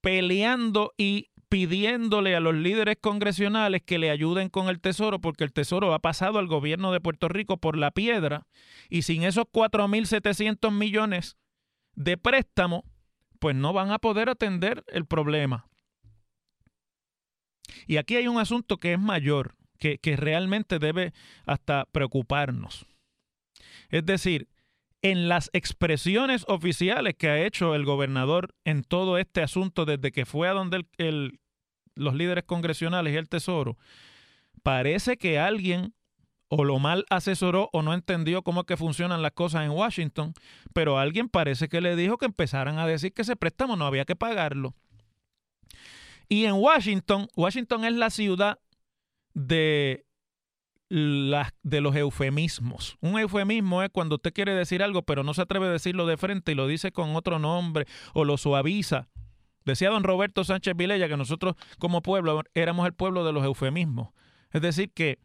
peleando 0.00 0.92
y 0.96 1.28
pidiéndole 1.48 2.36
a 2.36 2.40
los 2.40 2.54
líderes 2.54 2.96
congresionales 3.00 3.82
que 3.82 3.98
le 3.98 4.10
ayuden 4.10 4.48
con 4.48 4.68
el 4.68 4.80
tesoro, 4.80 5.20
porque 5.20 5.44
el 5.44 5.52
tesoro 5.52 5.94
ha 5.94 5.98
pasado 5.98 6.38
al 6.38 6.46
gobierno 6.46 6.92
de 6.92 7.00
Puerto 7.00 7.28
Rico 7.28 7.56
por 7.56 7.76
la 7.76 7.90
piedra, 7.90 8.46
y 8.88 9.02
sin 9.02 9.22
esos 9.22 9.44
4.700 9.46 10.70
millones 10.72 11.36
de 11.94 12.16
préstamo, 12.16 12.84
pues 13.38 13.56
no 13.56 13.72
van 13.72 13.90
a 13.90 13.98
poder 13.98 14.28
atender 14.28 14.84
el 14.88 15.06
problema. 15.06 15.68
Y 17.86 17.96
aquí 17.96 18.16
hay 18.16 18.28
un 18.28 18.38
asunto 18.38 18.78
que 18.78 18.94
es 18.94 18.98
mayor, 18.98 19.54
que, 19.78 19.98
que 19.98 20.16
realmente 20.16 20.78
debe 20.78 21.12
hasta 21.46 21.86
preocuparnos. 21.92 22.86
Es 23.88 24.04
decir, 24.04 24.48
en 25.02 25.28
las 25.28 25.50
expresiones 25.52 26.44
oficiales 26.48 27.14
que 27.16 27.28
ha 27.28 27.44
hecho 27.44 27.74
el 27.74 27.84
gobernador 27.84 28.54
en 28.64 28.82
todo 28.82 29.18
este 29.18 29.42
asunto 29.42 29.84
desde 29.84 30.12
que 30.12 30.26
fue 30.26 30.48
a 30.48 30.52
donde 30.52 30.84
los 31.94 32.14
líderes 32.14 32.44
congresionales 32.44 33.12
y 33.12 33.16
el 33.16 33.28
Tesoro, 33.28 33.76
parece 34.62 35.16
que 35.16 35.38
alguien 35.38 35.94
o 36.48 36.64
lo 36.64 36.78
mal 36.78 37.04
asesoró 37.10 37.68
o 37.72 37.82
no 37.82 37.92
entendió 37.92 38.42
cómo 38.42 38.60
es 38.60 38.66
que 38.66 38.76
funcionan 38.76 39.22
las 39.22 39.32
cosas 39.32 39.64
en 39.64 39.70
Washington, 39.70 40.32
pero 40.72 40.98
alguien 40.98 41.28
parece 41.28 41.68
que 41.68 41.80
le 41.80 41.94
dijo 41.94 42.16
que 42.16 42.26
empezaran 42.26 42.78
a 42.78 42.86
decir 42.86 43.12
que 43.12 43.22
ese 43.22 43.36
préstamo 43.36 43.76
no 43.76 43.86
había 43.86 44.04
que 44.04 44.16
pagarlo. 44.16 44.74
Y 46.28 46.46
en 46.46 46.54
Washington, 46.54 47.28
Washington 47.36 47.84
es 47.84 47.92
la 47.94 48.10
ciudad 48.10 48.58
de, 49.34 50.06
la, 50.88 51.52
de 51.62 51.80
los 51.80 51.94
eufemismos. 51.96 52.96
Un 53.00 53.18
eufemismo 53.18 53.82
es 53.82 53.90
cuando 53.90 54.16
usted 54.16 54.32
quiere 54.32 54.54
decir 54.54 54.82
algo, 54.82 55.02
pero 55.02 55.22
no 55.22 55.34
se 55.34 55.42
atreve 55.42 55.66
a 55.66 55.70
decirlo 55.70 56.06
de 56.06 56.16
frente 56.16 56.52
y 56.52 56.54
lo 56.54 56.66
dice 56.66 56.92
con 56.92 57.14
otro 57.16 57.38
nombre 57.38 57.86
o 58.14 58.24
lo 58.24 58.36
suaviza. 58.36 59.08
Decía 59.64 59.90
don 59.90 60.02
Roberto 60.02 60.44
Sánchez 60.44 60.74
Vilella 60.76 61.08
que 61.08 61.16
nosotros 61.16 61.54
como 61.78 62.00
pueblo 62.00 62.42
éramos 62.54 62.86
el 62.86 62.94
pueblo 62.94 63.24
de 63.24 63.32
los 63.32 63.44
eufemismos. 63.44 64.08
Es 64.50 64.62
decir, 64.62 64.90
que, 64.92 65.18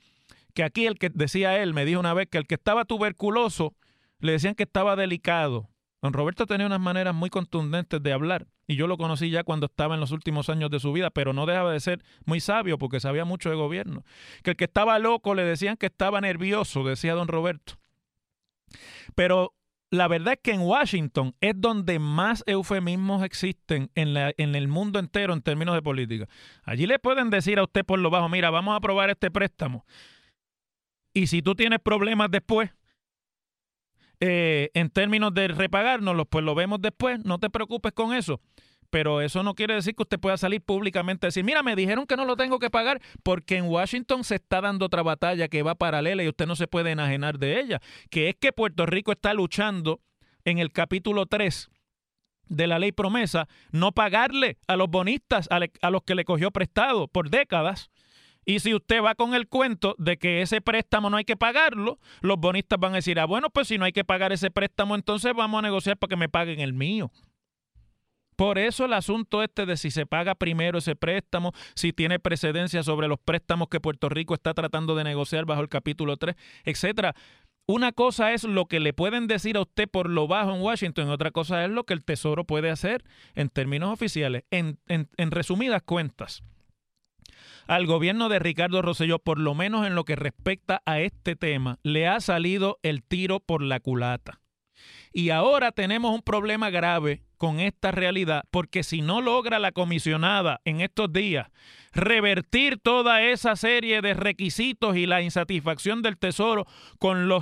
que 0.54 0.64
aquí 0.64 0.86
el 0.86 1.00
que 1.00 1.10
decía 1.10 1.62
él, 1.62 1.74
me 1.74 1.86
dijo 1.86 2.00
una 2.00 2.14
vez 2.14 2.28
que 2.30 2.38
el 2.38 2.46
que 2.46 2.56
estaba 2.56 2.84
tuberculoso 2.84 3.74
le 4.20 4.34
decían 4.34 4.56
que 4.56 4.64
estaba 4.64 4.96
delicado. 4.96 5.70
Don 6.04 6.12
Roberto 6.12 6.46
tenía 6.46 6.68
unas 6.68 6.82
maneras 6.82 7.16
muy 7.16 7.30
contundentes 7.30 8.04
de 8.04 8.12
hablar 8.12 8.46
y 8.68 8.76
yo 8.76 8.88
lo 8.88 8.98
conocí 8.98 9.30
ya 9.30 9.46
cuando 9.46 9.68
estaba 9.68 9.94
en 9.94 10.02
los 10.02 10.12
últimos 10.12 10.50
años 10.50 10.70
de 10.70 10.82
su 10.82 10.92
vida, 10.92 11.12
pero 11.12 11.32
no 11.32 11.46
dejaba 11.46 11.72
de 11.72 11.80
ser 11.80 12.04
muy 12.26 12.42
sabio 12.42 12.78
porque 12.78 13.00
sabía 13.00 13.24
mucho 13.24 13.50
de 13.50 13.56
gobierno. 13.56 14.04
Que 14.44 14.52
el 14.52 14.58
que 14.58 14.66
estaba 14.66 15.00
loco 15.00 15.34
le 15.34 15.46
decían 15.46 15.78
que 15.78 15.86
estaba 15.86 16.20
nervioso, 16.20 16.84
decía 16.84 17.14
don 17.14 17.30
Roberto. 17.30 17.76
Pero 19.16 19.54
la 19.92 20.10
verdad 20.10 20.34
es 20.34 20.40
que 20.44 20.52
en 20.52 20.60
Washington 20.60 21.36
es 21.40 21.54
donde 21.56 22.00
más 22.00 22.44
eufemismos 22.48 23.24
existen 23.24 23.90
en, 23.96 24.18
el 24.18 24.68
mundo 24.68 25.00
entero 25.00 25.32
en 25.32 25.42
términos 25.42 25.74
de 25.74 25.82
política. 25.82 26.28
Allí 26.66 26.86
le 26.86 27.00
pueden 27.00 27.30
decir 27.30 27.60
a 27.60 27.64
usted 27.64 27.86
por 27.86 28.00
lo 28.00 28.10
bajo, 28.10 28.28
mira, 28.28 28.50
vamos 28.50 28.74
a 28.74 28.76
aprobar 28.76 29.10
este 29.10 29.32
préstamo. 29.32 29.86
Y 31.14 31.28
si 31.28 31.42
tú 31.42 31.56
tienes 31.56 31.80
problemas 31.80 32.30
después, 32.30 32.72
eh, 34.20 34.70
en 34.74 34.90
términos 34.90 35.34
de 35.34 35.48
repagárnoslo, 35.48 36.26
pues 36.26 36.46
lo 36.46 36.56
vemos 36.56 36.82
después, 36.82 37.24
no 37.26 37.40
te 37.40 37.50
preocupes 37.50 37.94
con 37.94 38.14
eso. 38.14 38.40
Pero 38.90 39.22
eso 39.22 39.42
no 39.42 39.56
quiere 39.56 39.74
decir 39.74 39.96
que 39.96 40.04
usted 40.04 40.20
pueda 40.20 40.38
salir 40.38 40.62
públicamente 40.62 41.26
a 41.26 41.30
decir, 41.30 41.44
mira, 41.44 41.64
me 41.64 41.76
dijeron 41.76 42.06
que 42.06 42.16
no 42.16 42.26
lo 42.26 42.36
tengo 42.36 42.60
que 42.60 42.70
pagar 42.70 43.02
porque 43.24 43.58
en 43.58 43.66
Washington 43.66 44.24
se 44.24 44.36
está 44.36 44.62
dando 44.62 44.86
otra 44.86 45.02
batalla 45.02 45.48
que 45.48 45.64
va 45.64 45.74
paralela 45.74 46.24
y 46.24 46.28
usted 46.28 46.46
no 46.46 46.56
se 46.56 46.68
puede 46.68 46.92
enajenar 46.92 47.40
de 47.40 47.60
ella, 47.60 47.82
que 48.12 48.30
es 48.30 48.36
que 48.36 48.54
Puerto 48.54 48.86
Rico 48.86 49.12
está 49.12 49.34
luchando 49.34 50.00
en 50.46 50.60
el 50.60 50.72
capítulo 50.72 51.26
3 51.26 51.72
de 52.50 52.68
la 52.68 52.78
ley 52.78 52.92
promesa, 52.92 53.48
no 53.72 53.94
pagarle 53.94 54.60
a 54.68 54.76
los 54.76 54.90
bonistas, 54.90 55.50
a 55.50 55.90
los 55.90 56.04
que 56.04 56.14
le 56.14 56.24
cogió 56.24 56.52
prestado 56.52 57.08
por 57.08 57.32
décadas, 57.32 57.90
y 58.46 58.60
si 58.60 58.74
usted 58.74 59.02
va 59.02 59.16
con 59.16 59.34
el 59.34 59.48
cuento 59.48 59.96
de 59.98 60.18
que 60.18 60.42
ese 60.42 60.62
préstamo 60.62 61.10
no 61.10 61.18
hay 61.18 61.26
que 61.26 61.38
pagarlo, 61.38 62.00
los 62.22 62.38
bonistas 62.38 62.80
van 62.80 62.94
a 62.94 62.98
decir, 62.98 63.20
ah, 63.20 63.26
bueno, 63.26 63.50
pues 63.50 63.68
si 63.68 63.78
no 63.78 63.86
hay 63.86 63.92
que 63.94 64.04
pagar 64.04 64.32
ese 64.32 64.52
préstamo, 64.52 64.96
entonces 64.96 65.34
vamos 65.36 65.60
a 65.60 65.62
negociar 65.62 65.98
para 65.98 66.10
que 66.10 66.18
me 66.18 66.30
paguen 66.30 66.60
el 66.60 66.74
mío. 66.74 67.12
Por 68.36 68.58
eso 68.58 68.86
el 68.86 68.94
asunto 68.94 69.44
este 69.44 69.66
de 69.66 69.78
si 69.78 69.92
se 69.92 70.06
paga 70.06 70.36
primero 70.36 70.80
ese 70.80 70.96
préstamo, 70.96 71.54
si 71.76 71.94
tiene 71.94 72.20
precedencia 72.20 72.84
sobre 72.84 73.08
los 73.08 73.20
préstamos 73.20 73.68
que 73.70 73.80
Puerto 73.80 74.10
Rico 74.10 74.34
está 74.34 74.54
tratando 74.54 74.96
de 74.96 75.04
negociar 75.04 75.46
bajo 75.46 75.62
el 75.62 75.70
capítulo 75.70 76.18
3, 76.18 76.36
etcétera. 76.66 77.14
Una 77.66 77.94
cosa 77.94 78.34
es 78.34 78.44
lo 78.44 78.66
que 78.66 78.82
le 78.82 78.92
pueden 78.92 79.28
decir 79.28 79.56
a 79.56 79.62
usted 79.62 79.88
por 79.90 80.10
lo 80.10 80.28
bajo 80.28 80.54
en 80.54 80.62
Washington, 80.62 81.10
otra 81.10 81.32
cosa 81.32 81.64
es 81.64 81.72
lo 81.72 81.86
que 81.86 81.94
el 81.94 82.04
Tesoro 82.04 82.44
puede 82.44 82.70
hacer 82.70 83.06
en 83.36 83.50
términos 83.50 83.94
oficiales. 83.94 84.44
En, 84.52 84.80
en, 84.88 85.10
en 85.16 85.32
resumidas 85.32 85.82
cuentas, 85.84 86.44
al 87.68 87.86
gobierno 87.86 88.30
de 88.30 88.40
Ricardo 88.40 88.82
Rosselló, 88.82 89.20
por 89.20 89.40
lo 89.40 89.56
menos 89.56 89.86
en 89.88 89.96
lo 89.96 90.04
que 90.04 90.16
respecta 90.16 90.82
a 90.86 91.00
este 91.00 91.36
tema, 91.36 91.80
le 91.84 92.08
ha 92.08 92.20
salido 92.20 92.80
el 92.84 93.04
tiro 93.04 93.40
por 93.40 93.62
la 93.62 93.80
culata. 93.80 94.40
Y 95.12 95.30
ahora 95.30 95.72
tenemos 95.72 96.14
un 96.14 96.22
problema 96.22 96.70
grave 96.70 97.24
con 97.38 97.60
esta 97.60 97.92
realidad, 97.92 98.46
porque 98.52 98.84
si 98.84 99.02
no 99.02 99.22
logra 99.22 99.60
la 99.60 99.72
comisionada 99.72 100.62
en 100.66 100.82
estos 100.82 101.12
días 101.12 101.48
revertir 101.92 102.80
toda 102.80 103.22
esa 103.22 103.56
serie 103.56 104.02
de 104.02 104.14
requisitos 104.14 104.96
y 104.96 105.06
la 105.06 105.22
insatisfacción 105.22 106.02
del 106.02 106.18
Tesoro 106.18 106.66
con 107.00 107.28
lo 107.28 107.42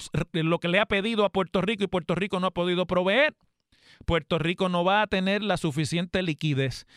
que 0.60 0.68
le 0.68 0.80
ha 0.80 0.86
pedido 0.86 1.24
a 1.24 1.30
Puerto 1.30 1.62
Rico 1.62 1.84
y 1.84 1.88
Puerto 1.88 2.16
Rico 2.16 2.40
no 2.40 2.48
ha 2.48 2.52
podido 2.52 2.88
proveer, 2.88 3.36
Puerto 4.06 4.40
Rico 4.40 4.70
no 4.70 4.84
va 4.84 5.04
a 5.04 5.08
tener 5.08 5.44
la 5.44 5.58
suficiente 5.58 6.24
liquidez 6.24 6.88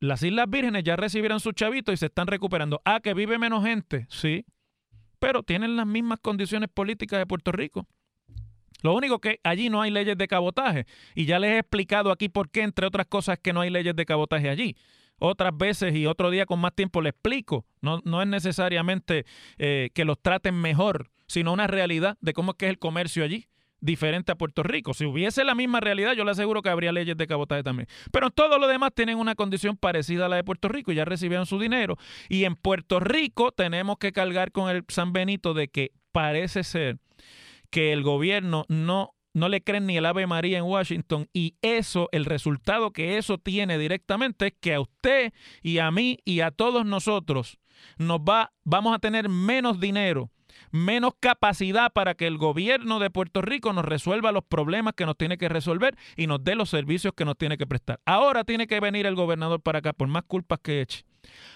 las 0.00 0.22
Islas 0.22 0.48
Vírgenes 0.48 0.84
ya 0.84 0.96
recibieron 0.96 1.40
su 1.40 1.52
chavito 1.52 1.92
y 1.92 1.96
se 1.96 2.06
están 2.06 2.26
recuperando. 2.26 2.80
Ah, 2.84 3.00
que 3.00 3.14
vive 3.14 3.38
menos 3.38 3.64
gente, 3.64 4.06
sí, 4.10 4.46
pero 5.18 5.42
tienen 5.42 5.76
las 5.76 5.86
mismas 5.86 6.20
condiciones 6.20 6.68
políticas 6.72 7.18
de 7.18 7.26
Puerto 7.26 7.52
Rico. 7.52 7.86
Lo 8.82 8.94
único 8.94 9.18
que 9.20 9.40
allí 9.42 9.70
no 9.70 9.82
hay 9.82 9.90
leyes 9.90 10.16
de 10.16 10.28
cabotaje. 10.28 10.86
Y 11.16 11.24
ya 11.26 11.40
les 11.40 11.50
he 11.50 11.58
explicado 11.58 12.12
aquí 12.12 12.28
por 12.28 12.48
qué, 12.48 12.62
entre 12.62 12.86
otras 12.86 13.06
cosas, 13.06 13.38
que 13.42 13.52
no 13.52 13.60
hay 13.60 13.70
leyes 13.70 13.96
de 13.96 14.06
cabotaje 14.06 14.48
allí. 14.48 14.76
Otras 15.18 15.56
veces 15.56 15.96
y 15.96 16.06
otro 16.06 16.30
día 16.30 16.46
con 16.46 16.60
más 16.60 16.74
tiempo 16.76 17.02
le 17.02 17.10
explico. 17.10 17.66
No, 17.80 18.00
no 18.04 18.22
es 18.22 18.28
necesariamente 18.28 19.26
eh, 19.58 19.90
que 19.94 20.04
los 20.04 20.22
traten 20.22 20.54
mejor, 20.54 21.10
sino 21.26 21.52
una 21.52 21.66
realidad 21.66 22.16
de 22.20 22.32
cómo 22.32 22.52
es 22.52 22.58
que 22.58 22.66
es 22.66 22.70
el 22.70 22.78
comercio 22.78 23.24
allí 23.24 23.48
diferente 23.80 24.32
a 24.32 24.34
Puerto 24.34 24.62
Rico. 24.62 24.94
Si 24.94 25.04
hubiese 25.04 25.44
la 25.44 25.54
misma 25.54 25.80
realidad, 25.80 26.14
yo 26.14 26.24
le 26.24 26.30
aseguro 26.30 26.62
que 26.62 26.68
habría 26.68 26.92
leyes 26.92 27.16
de 27.16 27.26
cabotaje 27.26 27.62
también. 27.62 27.88
Pero 28.12 28.30
todo 28.30 28.58
lo 28.58 28.66
demás 28.66 28.92
tienen 28.94 29.18
una 29.18 29.34
condición 29.34 29.76
parecida 29.76 30.26
a 30.26 30.28
la 30.28 30.36
de 30.36 30.44
Puerto 30.44 30.68
Rico, 30.68 30.92
ya 30.92 31.04
recibieron 31.04 31.46
su 31.46 31.58
dinero. 31.58 31.96
Y 32.28 32.44
en 32.44 32.56
Puerto 32.56 33.00
Rico 33.00 33.52
tenemos 33.52 33.98
que 33.98 34.12
cargar 34.12 34.52
con 34.52 34.70
el 34.70 34.84
San 34.88 35.12
Benito 35.12 35.54
de 35.54 35.68
que 35.68 35.92
parece 36.12 36.64
ser 36.64 36.98
que 37.70 37.92
el 37.92 38.02
gobierno 38.02 38.64
no 38.68 39.14
no 39.34 39.48
le 39.48 39.62
creen 39.62 39.86
ni 39.86 39.96
el 39.96 40.06
Ave 40.06 40.26
María 40.26 40.58
en 40.58 40.64
Washington 40.64 41.28
y 41.32 41.54
eso, 41.62 42.08
el 42.12 42.24
resultado 42.24 42.92
que 42.92 43.18
eso 43.18 43.38
tiene 43.38 43.78
directamente 43.78 44.48
es 44.48 44.54
que 44.60 44.74
a 44.74 44.80
usted 44.80 45.32
y 45.62 45.78
a 45.78 45.90
mí 45.90 46.18
y 46.24 46.40
a 46.40 46.50
todos 46.50 46.84
nosotros 46.84 47.58
nos 47.98 48.18
va, 48.20 48.52
vamos 48.64 48.94
a 48.94 48.98
tener 48.98 49.28
menos 49.28 49.78
dinero 49.78 50.30
menos 50.70 51.12
capacidad 51.20 51.92
para 51.92 52.14
que 52.14 52.26
el 52.26 52.38
gobierno 52.38 52.98
de 52.98 53.10
Puerto 53.10 53.42
Rico 53.42 53.72
nos 53.72 53.84
resuelva 53.84 54.32
los 54.32 54.44
problemas 54.44 54.94
que 54.94 55.06
nos 55.06 55.16
tiene 55.16 55.38
que 55.38 55.48
resolver 55.48 55.96
y 56.16 56.26
nos 56.26 56.42
dé 56.42 56.54
los 56.54 56.70
servicios 56.70 57.14
que 57.14 57.24
nos 57.24 57.36
tiene 57.36 57.58
que 57.58 57.66
prestar. 57.66 58.00
Ahora 58.04 58.44
tiene 58.44 58.66
que 58.66 58.80
venir 58.80 59.06
el 59.06 59.14
gobernador 59.14 59.60
para 59.60 59.80
acá, 59.80 59.92
por 59.92 60.08
más 60.08 60.24
culpas 60.24 60.60
que 60.60 60.80
eche, 60.80 61.04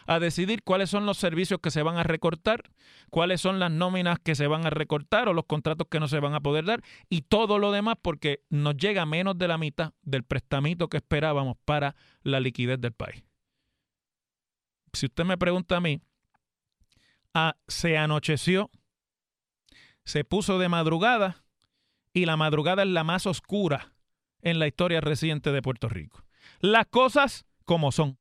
a 0.06 0.18
decidir 0.18 0.62
cuáles 0.62 0.90
son 0.90 1.06
los 1.06 1.18
servicios 1.18 1.61
que 1.61 1.70
se 1.70 1.82
van 1.82 1.96
a 1.96 2.02
recortar, 2.02 2.70
cuáles 3.11 3.40
son 3.40 3.58
las 3.58 3.70
nóminas 3.70 4.18
que 4.18 4.34
se 4.34 4.46
van 4.46 4.66
a 4.66 4.70
recortar 4.70 5.28
o 5.28 5.32
los 5.32 5.46
contratos 5.46 5.87
que 5.90 6.00
no 6.00 6.08
se 6.08 6.20
van 6.20 6.34
a 6.34 6.40
poder 6.40 6.64
dar 6.64 6.82
y 7.08 7.22
todo 7.22 7.58
lo 7.58 7.72
demás 7.72 7.96
porque 8.00 8.42
nos 8.50 8.76
llega 8.76 9.06
menos 9.06 9.38
de 9.38 9.49
la 9.49 9.58
mitad 9.58 9.92
del 10.02 10.25
prestamito 10.25 10.88
que 10.88 10.99
esperábamos 10.99 11.56
para 11.64 11.94
la 12.22 12.40
liquidez 12.40 12.80
del 12.80 12.92
país. 12.92 13.22
Si 14.92 15.06
usted 15.06 15.25
me 15.25 15.38
pregunta 15.38 15.76
a 15.76 15.80
mí, 15.80 16.00
ah, 17.32 17.56
se 17.66 17.96
anocheció 17.96 18.70
se 20.04 20.25
puso 20.25 20.59
de 20.59 20.68
madrugada 20.68 21.44
y 22.12 22.26
la 22.26 22.37
madrugada 22.37 22.82
es 22.82 22.88
la 22.88 23.04
más 23.04 23.26
oscura 23.26 23.92
en 24.42 24.59
la 24.59 24.66
historia 24.66 25.00
reciente 25.00 25.52
de 25.52 25.62
Puerto 25.62 25.88
Rico. 25.88 26.25
Las 26.61 26.87
cosas 26.87 27.47
como 27.64 27.92
son. 27.92 28.18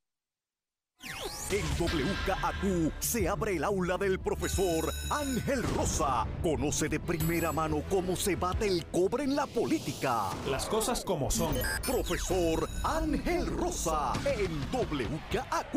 En 1.52 1.66
WKAQ 1.78 2.94
se 3.00 3.28
abre 3.28 3.58
el 3.58 3.64
aula 3.64 3.98
del 3.98 4.20
profesor 4.20 4.90
Ángel 5.10 5.64
Rosa. 5.76 6.26
Conoce 6.42 6.88
de 6.88 7.00
primera 7.00 7.52
mano 7.52 7.84
cómo 7.90 8.16
se 8.16 8.36
bate 8.36 8.68
el 8.68 8.86
cobre 8.86 9.26
en 9.26 9.36
la 9.36 9.48
política. 9.48 10.30
Las 10.50 10.68
cosas 10.68 11.04
como 11.04 11.30
son. 11.30 11.56
Profesor 11.86 12.70
Ángel 12.84 13.48
Rosa 13.48 14.14
en 14.26 14.62
WKAQ. 14.72 15.76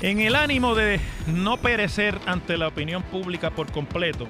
En 0.00 0.20
el 0.20 0.34
ánimo 0.34 0.74
de 0.74 0.98
no 1.26 1.58
perecer 1.58 2.18
ante 2.24 2.56
la 2.56 2.68
opinión 2.68 3.02
pública 3.02 3.50
por 3.50 3.70
completo, 3.70 4.28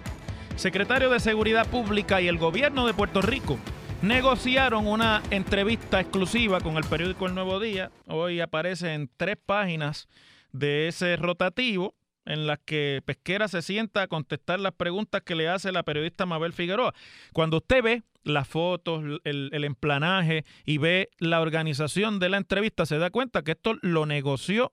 secretario 0.57 1.11
de 1.11 1.21
Seguridad 1.21 1.67
Pública 1.69 2.21
y 2.21 2.29
el 2.29 2.39
gobierno 2.39 2.87
de 2.87 2.95
Puerto 2.95 3.23
Rico 3.23 3.59
negociaron 4.03 4.87
una 4.87 5.23
entrevista 5.31 6.01
exclusiva 6.01 6.61
con 6.61 6.77
el 6.77 6.85
periódico 6.85 7.27
El 7.27 7.35
Nuevo 7.35 7.61
Día. 7.61 7.91
Hoy 8.07 8.41
aparece 8.41 8.95
en 8.95 9.11
tres 9.17 9.37
páginas 9.45 10.09
de 10.53 10.89
ese 10.89 11.17
rotativo 11.17 11.95
en 12.25 12.47
las 12.47 12.59
que 12.65 13.03
Pesquera 13.05 13.49
se 13.49 13.63
sienta 13.63 14.03
a 14.03 14.09
contestar 14.09 14.61
las 14.61 14.73
preguntas 14.73 15.23
que 15.23 15.35
le 15.35 15.49
hace 15.49 15.73
la 15.73 15.83
periodista 15.83 16.27
Mabel 16.27 16.53
Figueroa. 16.53 16.95
Cuando 17.33 17.59
usted 17.59 17.83
ve 17.83 18.03
las 18.23 18.47
fotos, 18.47 19.03
el, 19.25 19.51
el, 19.53 19.65
emplanaje 19.65 20.45
y 20.65 20.79
ve 20.79 21.09
la 21.19 21.41
organización 21.41 22.19
de 22.19 22.29
la 22.29 22.37
entrevista, 22.37 22.87
se 22.87 22.99
da 22.99 23.11
cuenta 23.11 23.43
que 23.43 23.53
esto 23.53 23.75
lo 23.81 24.07
negoció 24.07 24.73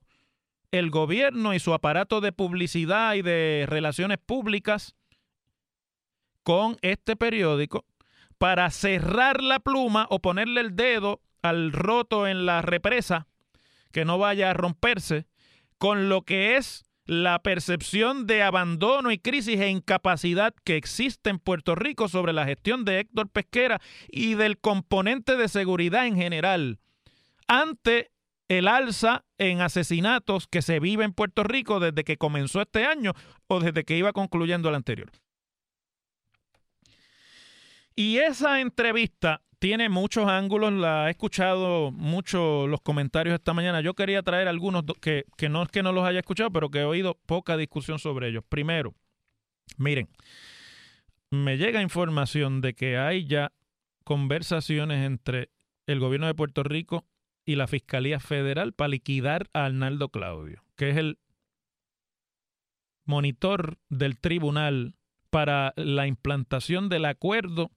el 0.70 0.90
gobierno 0.90 1.54
y 1.54 1.58
su 1.58 1.72
aparato 1.72 2.20
de 2.20 2.32
publicidad 2.32 3.14
y 3.14 3.22
de 3.22 3.64
relaciones 3.66 4.18
públicas 4.18 4.94
con 6.48 6.78
este 6.80 7.14
periódico 7.14 7.84
para 8.38 8.70
cerrar 8.70 9.42
la 9.42 9.58
pluma 9.58 10.06
o 10.08 10.20
ponerle 10.20 10.62
el 10.62 10.76
dedo 10.76 11.20
al 11.42 11.72
roto 11.72 12.26
en 12.26 12.46
la 12.46 12.62
represa, 12.62 13.26
que 13.92 14.06
no 14.06 14.16
vaya 14.16 14.48
a 14.48 14.54
romperse, 14.54 15.26
con 15.76 16.08
lo 16.08 16.22
que 16.22 16.56
es 16.56 16.86
la 17.04 17.38
percepción 17.40 18.26
de 18.26 18.42
abandono 18.42 19.10
y 19.10 19.18
crisis 19.18 19.60
e 19.60 19.68
incapacidad 19.68 20.54
que 20.64 20.76
existe 20.76 21.28
en 21.28 21.38
Puerto 21.38 21.74
Rico 21.74 22.08
sobre 22.08 22.32
la 22.32 22.46
gestión 22.46 22.86
de 22.86 23.00
Héctor 23.00 23.28
Pesquera 23.28 23.78
y 24.10 24.32
del 24.32 24.56
componente 24.56 25.36
de 25.36 25.48
seguridad 25.48 26.06
en 26.06 26.16
general 26.16 26.78
ante 27.46 28.10
el 28.48 28.68
alza 28.68 29.26
en 29.36 29.60
asesinatos 29.60 30.46
que 30.46 30.62
se 30.62 30.80
vive 30.80 31.04
en 31.04 31.12
Puerto 31.12 31.42
Rico 31.42 31.78
desde 31.78 32.04
que 32.04 32.16
comenzó 32.16 32.62
este 32.62 32.86
año 32.86 33.12
o 33.48 33.60
desde 33.60 33.84
que 33.84 33.98
iba 33.98 34.14
concluyendo 34.14 34.70
el 34.70 34.76
anterior. 34.76 35.10
Y 37.98 38.18
esa 38.18 38.60
entrevista 38.60 39.42
tiene 39.58 39.88
muchos 39.88 40.28
ángulos, 40.28 40.72
la 40.72 41.08
he 41.08 41.10
escuchado 41.10 41.90
mucho 41.90 42.68
los 42.68 42.80
comentarios 42.80 43.34
esta 43.34 43.54
mañana. 43.54 43.80
Yo 43.80 43.94
quería 43.94 44.22
traer 44.22 44.46
algunos 44.46 44.84
que, 45.00 45.24
que 45.36 45.48
no 45.48 45.64
es 45.64 45.68
que 45.68 45.82
no 45.82 45.90
los 45.90 46.04
haya 46.04 46.20
escuchado, 46.20 46.52
pero 46.52 46.70
que 46.70 46.78
he 46.78 46.84
oído 46.84 47.18
poca 47.26 47.56
discusión 47.56 47.98
sobre 47.98 48.28
ellos. 48.28 48.44
Primero, 48.48 48.94
miren, 49.78 50.08
me 51.32 51.56
llega 51.56 51.82
información 51.82 52.60
de 52.60 52.74
que 52.74 52.98
hay 52.98 53.26
ya 53.26 53.50
conversaciones 54.04 55.04
entre 55.04 55.50
el 55.88 55.98
gobierno 55.98 56.28
de 56.28 56.34
Puerto 56.34 56.62
Rico 56.62 57.04
y 57.44 57.56
la 57.56 57.66
Fiscalía 57.66 58.20
Federal 58.20 58.74
para 58.74 58.90
liquidar 58.90 59.50
a 59.54 59.64
Arnaldo 59.64 60.10
Claudio, 60.10 60.62
que 60.76 60.90
es 60.90 60.96
el 60.98 61.18
monitor 63.04 63.76
del 63.88 64.20
tribunal 64.20 64.94
para 65.30 65.72
la 65.74 66.06
implantación 66.06 66.88
del 66.88 67.04
acuerdo 67.04 67.72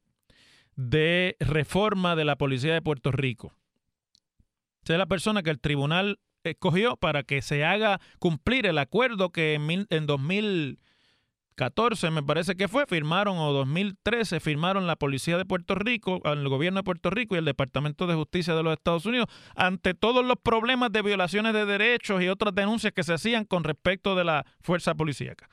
de 0.89 1.37
reforma 1.39 2.15
de 2.15 2.25
la 2.25 2.37
Policía 2.37 2.73
de 2.73 2.81
Puerto 2.81 3.11
Rico. 3.11 3.53
Esa 4.83 4.93
es 4.93 4.99
la 4.99 5.05
persona 5.05 5.43
que 5.43 5.51
el 5.51 5.59
tribunal 5.59 6.19
escogió 6.43 6.97
para 6.97 7.21
que 7.21 7.43
se 7.43 7.63
haga 7.63 8.01
cumplir 8.17 8.65
el 8.65 8.79
acuerdo 8.79 9.31
que 9.31 9.53
en, 9.53 9.85
en 9.89 10.07
2014 10.07 12.09
me 12.09 12.23
parece 12.23 12.55
que 12.55 12.67
fue, 12.67 12.87
firmaron 12.87 13.37
o 13.37 13.53
2013 13.53 14.39
firmaron 14.39 14.87
la 14.87 14.95
Policía 14.95 15.37
de 15.37 15.45
Puerto 15.45 15.75
Rico, 15.75 16.19
el 16.23 16.49
gobierno 16.49 16.79
de 16.79 16.83
Puerto 16.83 17.11
Rico 17.11 17.35
y 17.35 17.37
el 17.37 17.45
Departamento 17.45 18.07
de 18.07 18.15
Justicia 18.15 18.55
de 18.55 18.63
los 18.63 18.73
Estados 18.73 19.05
Unidos 19.05 19.27
ante 19.55 19.93
todos 19.93 20.25
los 20.25 20.37
problemas 20.41 20.91
de 20.91 21.03
violaciones 21.03 21.53
de 21.53 21.67
derechos 21.67 22.23
y 22.23 22.27
otras 22.27 22.55
denuncias 22.55 22.91
que 22.91 23.03
se 23.03 23.13
hacían 23.13 23.45
con 23.45 23.63
respecto 23.63 24.15
de 24.15 24.23
la 24.23 24.47
fuerza 24.61 24.95
policíaca. 24.95 25.47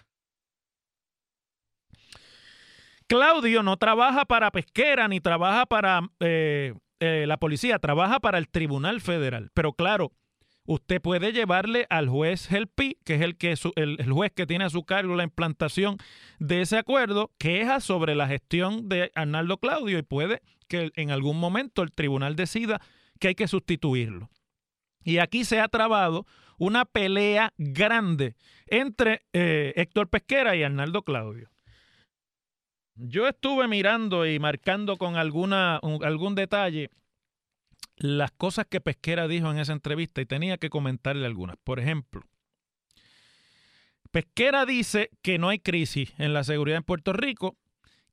Claudio 3.09 3.63
no 3.63 3.79
trabaja 3.79 4.27
para 4.27 4.51
pesquera 4.51 5.09
ni 5.09 5.19
trabaja 5.19 5.65
para 5.65 6.03
eh, 6.21 6.75
eh, 7.01 7.25
la 7.27 7.39
policía, 7.39 7.79
trabaja 7.79 8.21
para 8.21 8.37
el 8.37 8.49
Tribunal 8.49 9.01
Federal. 9.01 9.51
Pero 9.55 9.73
claro, 9.73 10.13
usted 10.67 11.01
puede 11.01 11.33
llevarle 11.33 11.87
al 11.89 12.11
juez 12.11 12.53
Helpi, 12.53 12.99
que 13.07 13.15
es 13.15 13.23
el, 13.23 13.39
que 13.39 13.55
el, 13.77 14.13
juez 14.13 14.33
que 14.33 14.47
tiene 14.47 14.67
a 14.67 14.71
su 14.71 14.85
cargo 14.85 15.17
la 15.17 15.25
implantación 15.25 15.97
de 16.39 16.61
ese 16.61 16.77
acuerdo, 16.77 17.33
queja 17.39 17.81
sobre 17.81 18.15
la 18.15 18.29
gestión 18.29 18.91
de 18.91 19.11
Arnaldo 19.15 19.57
Claudio 19.57 19.99
y 19.99 20.03
puede 20.03 20.43
que 20.69 20.91
en 20.95 21.11
algún 21.11 21.41
momento 21.41 21.83
el 21.83 21.93
tribunal 21.93 22.37
decida 22.37 22.79
que 23.19 23.29
hay 23.29 23.35
que 23.35 23.49
sustituirlo. 23.49 24.29
Y 25.03 25.17
aquí 25.17 25.47
se 25.47 25.61
ha 25.61 25.69
trabado 25.69 26.27
una 26.59 26.85
pelea 26.85 27.55
grande 27.57 28.37
entre 28.67 29.23
eh, 29.33 29.73
Héctor 29.77 30.11
Pesquera 30.11 30.57
y 30.57 30.63
Arnaldo 30.63 31.03
Claudio. 31.03 31.49
Yo 33.01 33.29
estuve 33.29 33.69
mirando 33.69 34.27
y 34.27 34.41
marcando 34.41 34.97
con 34.97 35.17
alguna, 35.17 35.77
algún 35.77 36.35
detalle 36.35 36.91
las 37.97 38.33
cosas 38.33 38.67
que 38.69 38.81
Pesquera 38.81 39.29
dijo 39.29 39.51
en 39.51 39.59
esa 39.59 39.73
entrevista 39.73 40.21
y 40.21 40.27
tenía 40.27 40.59
que 40.59 40.69
comentarle 40.69 41.25
algunas. 41.25 41.57
Por 41.63 41.79
ejemplo, 41.79 42.23
Pesquera 44.11 44.67
dice 44.67 45.11
que 45.23 45.39
no 45.39 45.49
hay 45.49 45.61
crisis 45.61 46.13
en 46.19 46.33
la 46.33 46.43
seguridad 46.43 46.79
en 46.79 46.83
Puerto 46.83 47.13
Rico, 47.13 47.57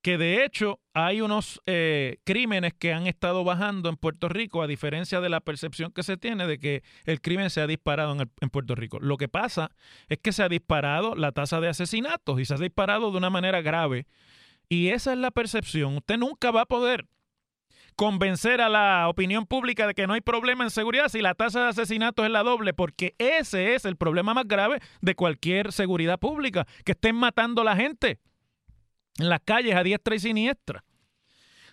que 0.03 0.19
de 0.19 0.45
hecho 0.45 0.79
hay 0.93 1.21
unos 1.21 1.63
eh, 1.65 2.17
crímenes 2.23 2.75
que 2.75 2.93
han 2.93 3.07
estado 3.07 3.43
bajando 3.43 3.89
en 3.89 3.95
Puerto 3.95 4.29
Rico, 4.29 4.61
a 4.61 4.67
diferencia 4.67 5.19
de 5.19 5.29
la 5.29 5.39
percepción 5.39 5.91
que 5.91 6.03
se 6.03 6.15
tiene 6.15 6.45
de 6.45 6.59
que 6.59 6.83
el 7.05 7.21
crimen 7.21 7.49
se 7.49 7.61
ha 7.61 7.65
disparado 7.65 8.15
en 8.15 8.49
Puerto 8.51 8.75
Rico. 8.75 8.99
Lo 8.99 9.17
que 9.17 9.29
pasa 9.29 9.71
es 10.09 10.19
que 10.19 10.31
se 10.31 10.43
ha 10.43 10.49
disparado 10.49 11.15
la 11.15 11.31
tasa 11.31 11.59
de 11.59 11.69
asesinatos 11.69 12.39
y 12.39 12.45
se 12.45 12.53
ha 12.53 12.57
disparado 12.57 13.09
de 13.09 13.17
una 13.17 13.31
manera 13.31 13.61
grave 13.61 14.05
y 14.69 14.89
esa 14.89 15.13
es 15.13 15.19
la 15.19 15.31
percepción. 15.31 15.97
Usted 15.97 16.17
nunca 16.17 16.51
va 16.51 16.61
a 16.61 16.65
poder 16.65 17.07
convencer 17.95 18.61
a 18.61 18.69
la 18.69 19.07
opinión 19.07 19.45
pública 19.45 19.87
de 19.87 19.93
que 19.93 20.05
no 20.05 20.13
hay 20.13 20.21
problema 20.21 20.63
en 20.63 20.69
seguridad 20.69 21.07
si 21.07 21.21
la 21.21 21.33
tasa 21.33 21.63
de 21.63 21.69
asesinatos 21.69 22.25
es 22.25 22.31
la 22.31 22.43
doble, 22.43 22.73
porque 22.73 23.15
ese 23.17 23.75
es 23.75 23.85
el 23.85 23.95
problema 23.95 24.33
más 24.33 24.47
grave 24.47 24.81
de 25.01 25.15
cualquier 25.15 25.71
seguridad 25.71 26.19
pública, 26.19 26.67
que 26.83 26.91
estén 26.91 27.15
matando 27.15 27.61
a 27.61 27.65
la 27.65 27.75
gente 27.75 28.19
en 29.17 29.29
las 29.29 29.39
calles 29.41 29.75
a 29.75 29.83
diestra 29.83 30.15
y 30.15 30.19
siniestra. 30.19 30.83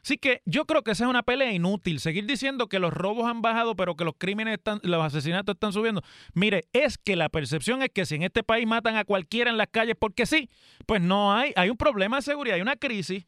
Así 0.05 0.19
que 0.19 0.43
yo 0.45 0.65
creo 0.65 0.83
que 0.83 0.91
esa 0.91 1.05
es 1.05 1.11
una 1.11 1.23
pelea 1.23 1.53
inútil. 1.53 2.01
Seguir 2.01 2.27
diciendo 2.27 2.69
que 2.69 2.81
los 2.81 2.93
robos 2.93 3.31
han 3.31 3.41
bajado, 3.41 3.77
pero 3.77 3.95
que 3.95 4.05
los 4.05 4.15
crímenes 4.19 4.55
están, 4.55 4.81
los 4.83 5.03
asesinatos 5.05 5.55
están 5.55 5.73
subiendo. 5.73 6.03
Mire, 6.35 6.65
es 6.73 6.99
que 6.99 7.15
la 7.15 7.29
percepción 7.29 7.83
es 7.83 7.91
que 7.91 8.05
si 8.05 8.17
en 8.17 8.25
este 8.25 8.43
país 8.43 8.67
matan 8.67 8.97
a 8.97 9.05
cualquiera 9.05 9.51
en 9.51 9.57
las 9.57 9.69
calles 9.69 9.95
porque 9.99 10.27
sí, 10.27 10.51
pues 10.87 11.01
no 11.01 11.33
hay, 11.33 11.53
hay 11.55 11.71
un 11.71 11.77
problema 11.77 12.17
de 12.17 12.23
seguridad, 12.23 12.57
hay 12.57 12.63
una 12.63 12.77
crisis. 12.77 13.27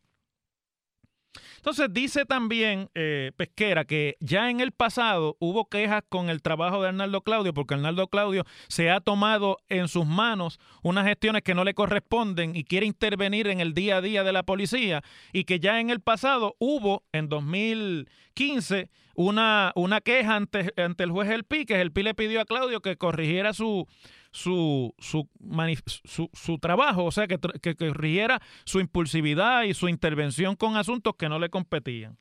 Entonces 1.56 1.88
dice 1.92 2.24
también 2.24 2.90
eh, 2.94 3.32
Pesquera 3.36 3.84
que 3.84 4.16
ya 4.20 4.50
en 4.50 4.60
el 4.60 4.72
pasado 4.72 5.36
hubo 5.40 5.68
quejas 5.68 6.02
con 6.08 6.28
el 6.28 6.42
trabajo 6.42 6.82
de 6.82 6.88
Arnaldo 6.88 7.22
Claudio 7.22 7.54
porque 7.54 7.74
Arnaldo 7.74 8.08
Claudio 8.08 8.44
se 8.68 8.90
ha 8.90 9.00
tomado 9.00 9.58
en 9.68 9.88
sus 9.88 10.06
manos 10.06 10.60
unas 10.82 11.06
gestiones 11.06 11.42
que 11.42 11.54
no 11.54 11.64
le 11.64 11.74
corresponden 11.74 12.54
y 12.54 12.64
quiere 12.64 12.86
intervenir 12.86 13.48
en 13.48 13.60
el 13.60 13.74
día 13.74 13.96
a 13.96 14.00
día 14.00 14.24
de 14.24 14.32
la 14.32 14.42
policía 14.42 15.02
y 15.32 15.44
que 15.44 15.60
ya 15.60 15.80
en 15.80 15.90
el 15.90 16.00
pasado 16.00 16.56
hubo 16.58 17.04
en 17.12 17.28
2015 17.28 18.90
una, 19.14 19.72
una 19.76 20.00
queja 20.00 20.36
ante, 20.36 20.72
ante 20.76 21.04
el 21.04 21.10
juez 21.10 21.30
El 21.30 21.44
Pi, 21.44 21.66
que 21.66 21.80
El 21.80 21.92
Pi 21.92 22.02
le 22.02 22.14
pidió 22.14 22.40
a 22.40 22.44
Claudio 22.44 22.80
que 22.80 22.96
corrigiera 22.96 23.52
su, 23.52 23.86
su, 24.34 24.92
su, 24.98 25.28
su, 26.32 26.58
trabajo, 26.58 27.04
o 27.04 27.12
sea, 27.12 27.28
que, 27.28 27.38
que, 27.62 27.76
corrigiera 27.76 28.42
su 28.64 28.80
impulsividad 28.80 29.62
y 29.62 29.74
su 29.74 29.88
intervención 29.88 30.56
con 30.56 30.76
asuntos 30.76 31.14
que 31.16 31.28
no 31.28 31.38
le 31.38 31.50
competían. 31.50 32.18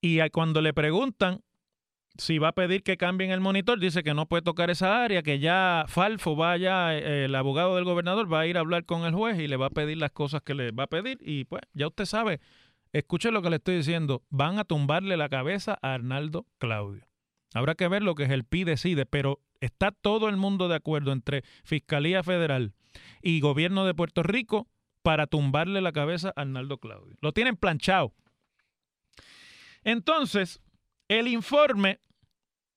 Y 0.00 0.18
cuando 0.30 0.60
le 0.60 0.74
preguntan 0.74 1.40
si 2.18 2.38
va 2.38 2.48
a 2.48 2.52
pedir 2.52 2.82
que 2.82 2.96
cambien 2.96 3.30
el 3.30 3.40
monitor, 3.40 3.78
dice 3.78 4.02
que 4.02 4.14
no 4.14 4.26
puede 4.26 4.42
tocar 4.42 4.70
esa 4.70 5.04
área, 5.04 5.22
que 5.22 5.38
ya 5.38 5.84
Falfo 5.88 6.36
vaya, 6.36 6.96
eh, 6.96 7.24
el 7.26 7.34
abogado 7.34 7.76
del 7.76 7.84
gobernador 7.84 8.32
va 8.32 8.40
a 8.40 8.46
ir 8.46 8.56
a 8.56 8.60
hablar 8.60 8.84
con 8.84 9.04
el 9.04 9.14
juez 9.14 9.38
y 9.38 9.46
le 9.46 9.56
va 9.56 9.66
a 9.66 9.70
pedir 9.70 9.98
las 9.98 10.10
cosas 10.10 10.42
que 10.42 10.54
le 10.54 10.72
va 10.72 10.84
a 10.84 10.88
pedir. 10.88 11.18
Y 11.20 11.44
pues 11.44 11.62
ya 11.72 11.86
usted 11.86 12.06
sabe, 12.06 12.40
escuche 12.92 13.30
lo 13.30 13.42
que 13.42 13.50
le 13.50 13.56
estoy 13.56 13.76
diciendo, 13.76 14.22
van 14.30 14.58
a 14.58 14.64
tumbarle 14.64 15.16
la 15.16 15.28
cabeza 15.28 15.78
a 15.80 15.94
Arnaldo 15.94 16.46
Claudio. 16.58 17.04
Habrá 17.54 17.76
que 17.76 17.86
ver 17.86 18.02
lo 18.02 18.16
que 18.16 18.24
es 18.24 18.30
el 18.30 18.44
PI 18.44 18.64
decide, 18.64 19.06
pero 19.06 19.40
está 19.64 19.90
todo 19.90 20.28
el 20.28 20.36
mundo 20.36 20.68
de 20.68 20.76
acuerdo 20.76 21.12
entre 21.12 21.42
Fiscalía 21.64 22.22
Federal 22.22 22.72
y 23.22 23.40
Gobierno 23.40 23.84
de 23.86 23.94
Puerto 23.94 24.22
Rico 24.22 24.68
para 25.02 25.26
tumbarle 25.26 25.80
la 25.80 25.92
cabeza 25.92 26.32
a 26.36 26.42
Arnaldo 26.42 26.78
Claudio. 26.78 27.16
Lo 27.20 27.32
tienen 27.32 27.56
planchado. 27.56 28.12
Entonces, 29.82 30.62
el 31.08 31.28
informe 31.28 32.00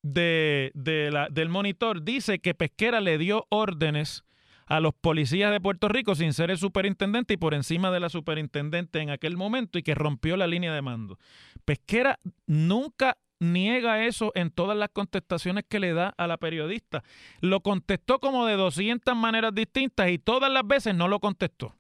de, 0.04 0.71
del 0.73 1.50
monitor 1.50 2.04
dice 2.04 2.39
que 2.39 2.54
Pesquera 2.54 3.02
le 3.02 3.17
dio 3.17 3.45
órdenes 3.50 4.23
a 4.65 4.82
los 4.82 4.93
policías 4.93 5.52
de 5.52 5.62
Puerto 5.62 5.88
Rico 5.88 6.15
sin 6.15 6.34
ser 6.34 6.52
el 6.52 6.58
superintendente 6.58 7.36
y 7.36 7.38
por 7.38 7.54
encima 7.54 7.89
de 7.89 8.02
la 8.02 8.10
superintendente 8.10 9.00
en 9.00 9.10
aquel 9.10 9.38
momento 9.38 9.80
y 9.80 9.84
que 9.84 9.95
rompió 9.95 10.36
la 10.36 10.47
línea 10.47 10.73
de 10.73 10.82
mando. 10.82 11.17
Pesquera 11.63 12.19
nunca 12.45 13.17
niega 13.39 14.06
eso 14.06 14.32
en 14.36 14.52
todas 14.52 14.78
las 14.78 14.89
contestaciones 14.89 15.63
que 15.67 15.80
le 15.80 15.93
da 15.93 16.13
a 16.17 16.28
la 16.28 16.38
periodista. 16.38 17.04
Lo 17.41 17.62
contestó 17.62 18.19
como 18.19 18.45
de 18.45 18.56
200 18.56 19.15
maneras 19.15 19.54
distintas 19.54 20.10
y 20.10 20.17
todas 20.17 20.52
las 20.52 20.65
veces 20.65 20.95
no 20.95 21.08
lo 21.08 21.19
contestó. 21.19 21.76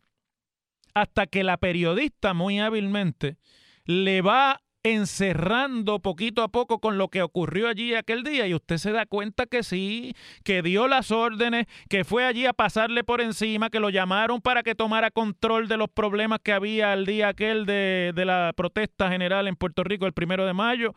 Hasta 0.93 1.27
que 1.27 1.43
la 1.43 1.57
periodista 1.57 2.33
muy 2.33 2.59
hábilmente 2.59 3.37
le 3.85 4.21
va 4.21 4.61
encerrando 4.83 5.99
poquito 5.99 6.43
a 6.43 6.47
poco 6.47 6.79
con 6.79 6.97
lo 6.97 7.09
que 7.09 7.21
ocurrió 7.21 7.67
allí 7.67 7.93
aquel 7.93 8.23
día 8.23 8.47
y 8.47 8.53
usted 8.53 8.77
se 8.77 8.91
da 8.91 9.05
cuenta 9.05 9.45
que 9.45 9.63
sí, 9.63 10.15
que 10.43 10.61
dio 10.61 10.87
las 10.87 11.11
órdenes, 11.11 11.67
que 11.89 12.03
fue 12.03 12.25
allí 12.25 12.45
a 12.45 12.53
pasarle 12.53 13.03
por 13.03 13.21
encima, 13.21 13.69
que 13.69 13.79
lo 13.79 13.89
llamaron 13.89 14.41
para 14.41 14.63
que 14.63 14.75
tomara 14.75 15.11
control 15.11 15.67
de 15.67 15.77
los 15.77 15.89
problemas 15.89 16.39
que 16.43 16.53
había 16.53 16.93
el 16.93 17.05
día 17.05 17.29
aquel 17.29 17.65
de, 17.65 18.13
de 18.15 18.25
la 18.25 18.53
protesta 18.55 19.09
general 19.09 19.47
en 19.47 19.55
Puerto 19.55 19.83
Rico 19.83 20.05
el 20.05 20.13
primero 20.13 20.45
de 20.45 20.53
mayo, 20.53 20.93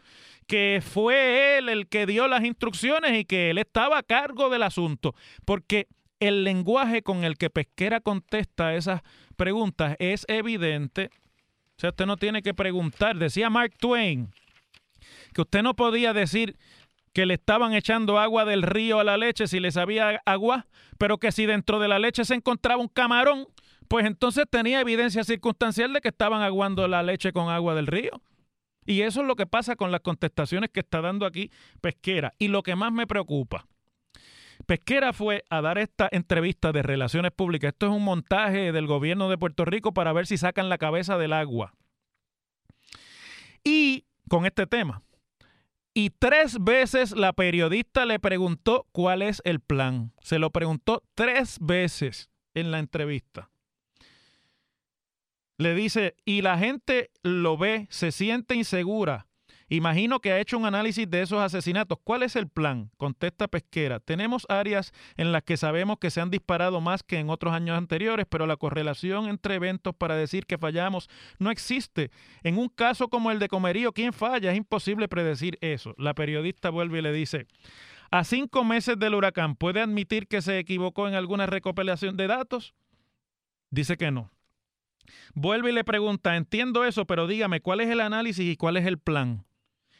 que 0.47 0.83
fue 0.85 1.59
él 1.59 1.69
el 1.69 1.89
que 1.89 2.07
dio 2.07 2.29
las 2.29 2.45
instrucciones 2.45 3.19
y 3.19 3.25
que 3.25 3.51
él 3.51 3.59
estaba 3.59 3.99
a 3.99 4.03
cargo 4.03 4.51
del 4.51 4.63
asunto, 4.63 5.15
porque 5.45 5.89
el 6.21 6.45
lenguaje 6.45 7.03
con 7.03 7.25
el 7.25 7.37
que 7.39 7.51
Pesquera 7.51 8.01
contesta 8.01 8.75
esas 8.75 9.01
preguntas 9.37 9.97
es 9.99 10.27
evidente 10.29 11.11
O 11.81 11.85
sea, 11.89 11.91
usted 11.91 12.05
no 12.05 12.19
tiene 12.19 12.43
que 12.43 12.53
preguntar. 12.53 13.17
Decía 13.17 13.49
Mark 13.49 13.73
Twain 13.79 14.31
que 15.33 15.41
usted 15.41 15.63
no 15.63 15.75
podía 15.75 16.13
decir 16.13 16.59
que 17.15 17.25
le 17.25 17.33
estaban 17.33 17.73
echando 17.73 18.19
agua 18.19 18.45
del 18.45 18.61
río 18.61 19.01
a 19.01 19.05
la 19.05 19.17
leche 19.17 19.47
si 19.47 19.61
le 19.61 19.73
sabía 19.73 20.21
agua, 20.27 20.67
pero 20.99 21.17
que 21.17 21.33
si 21.33 21.47
dentro 21.47 21.79
de 21.79 21.89
la 21.89 21.99
leche 21.99 22.27
se 22.27 22.35
encontraba 22.35 22.83
un 22.83 22.89
camarón, 22.89 23.47
pues 23.89 24.05
entonces 24.05 24.45
tenía 24.51 24.83
evidencia 24.83 25.25
circunstancial 25.25 25.95
de 25.95 26.03
que 26.03 26.09
estaban 26.09 26.43
aguando 26.43 26.87
la 26.87 27.03
leche 27.03 27.33
con 27.33 27.49
agua 27.49 27.75
del 27.75 27.87
río. 27.87 28.21
Y 28.85 29.01
eso 29.01 29.23
es 29.23 29.27
lo 29.27 29.35
que 29.35 29.47
pasa 29.47 29.75
con 29.75 29.91
las 29.91 30.03
contestaciones 30.03 30.69
que 30.69 30.81
está 30.81 31.01
dando 31.01 31.25
aquí 31.25 31.51
Pesquera. 31.81 32.35
Y 32.39 32.49
lo 32.49 32.63
que 32.63 32.77
más 32.77 32.93
me 32.93 33.07
preocupa, 33.07 33.67
Pesquera 34.71 35.13
fue 35.13 35.45
a 35.51 35.61
dar 35.63 35.79
esta 35.79 36.09
entrevista 36.13 36.71
de 36.71 36.85
relaciones 36.85 37.33
públicas. 37.33 37.73
Esto 37.73 37.87
es 37.87 37.93
un 37.93 38.05
montaje 38.05 38.71
del 38.71 38.87
gobierno 38.87 39.29
de 39.29 39.37
Puerto 39.37 39.65
Rico 39.65 39.93
para 39.93 40.13
ver 40.13 40.29
si 40.29 40.39
sacan 40.39 40.69
la 40.69 40.79
cabeza 40.79 41.19
del 41.19 41.33
agua. 41.33 41.75
Y 43.65 44.05
con 44.29 44.47
este 44.47 44.69
tema. 44.69 45.03
Y 45.93 46.11
tres 46.11 46.59
veces 46.61 47.11
la 47.11 47.33
periodista 47.33 48.07
le 48.07 48.21
preguntó 48.21 48.87
cuál 48.93 49.23
es 49.23 49.43
el 49.45 49.59
plan. 49.59 50.13
Se 50.23 50.39
lo 50.39 50.51
preguntó 50.51 51.03
tres 51.17 51.59
veces 51.61 52.31
en 52.55 52.71
la 52.71 52.79
entrevista. 52.79 53.51
Le 55.59 55.75
dice, 55.75 56.15
y 56.25 56.43
la 56.43 56.59
gente 56.59 57.11
lo 57.25 57.59
ve, 57.59 57.89
se 57.91 58.13
siente 58.13 58.55
insegura. 58.55 59.27
Imagino 59.73 60.19
que 60.19 60.33
ha 60.33 60.41
hecho 60.41 60.59
un 60.59 60.67
análisis 60.67 61.09
de 61.09 61.23
esos 61.23 61.41
asesinatos. 61.41 61.97
¿Cuál 62.03 62.25
es 62.25 62.35
el 62.35 62.49
plan? 62.49 62.91
Contesta 62.97 63.47
Pesquera. 63.47 64.01
Tenemos 64.01 64.45
áreas 64.49 64.93
en 65.17 65.31
las 65.31 65.45
que 65.45 65.57
sabemos 65.57 65.99
que 66.01 66.11
se 66.11 66.21
han 66.21 66.29
disparado 66.29 66.81
más 66.81 67.05
que 67.05 67.19
en 67.19 67.31
otros 67.31 67.55
años 67.55 67.79
anteriores, 67.79 68.27
pero 68.29 68.49
la 68.49 68.57
correlación 68.57 69.29
entre 69.29 69.55
eventos 69.55 69.95
para 69.95 70.17
decir 70.17 70.45
que 70.45 70.59
fallamos 70.59 71.09
no 71.39 71.53
existe. 71.53 72.11
En 72.43 72.59
un 72.59 72.69
caso 72.69 73.07
como 73.07 73.31
el 73.31 73.39
de 73.39 73.47
Comerío, 73.47 73.93
¿quién 73.93 74.13
falla? 74.13 74.51
Es 74.51 74.57
imposible 74.57 75.07
predecir 75.07 75.57
eso. 75.61 75.95
La 75.99 76.15
periodista 76.15 76.71
vuelve 76.71 76.99
y 76.99 77.03
le 77.03 77.13
dice, 77.13 77.47
a 78.11 78.25
cinco 78.25 78.65
meses 78.65 78.99
del 78.99 79.15
huracán, 79.15 79.55
¿puede 79.55 79.81
admitir 79.81 80.27
que 80.27 80.43
se 80.43 80.59
equivocó 80.59 81.07
en 81.07 81.15
alguna 81.15 81.47
recopilación 81.47 82.17
de 82.17 82.27
datos? 82.27 82.75
Dice 83.71 83.97
que 83.97 84.11
no. 84.11 84.33
Vuelve 85.35 85.71
y 85.71 85.75
le 85.75 85.85
pregunta, 85.85 86.37
entiendo 86.37 86.85
eso, 86.85 87.07
pero 87.07 87.29
dígame, 87.29 87.61
¿cuál 87.61 87.81
es 87.81 87.89
el 87.89 88.01
análisis 88.01 88.45
y 88.51 88.57
cuál 88.57 88.77
es 88.77 88.85
el 88.85 88.99
plan? 88.99 89.45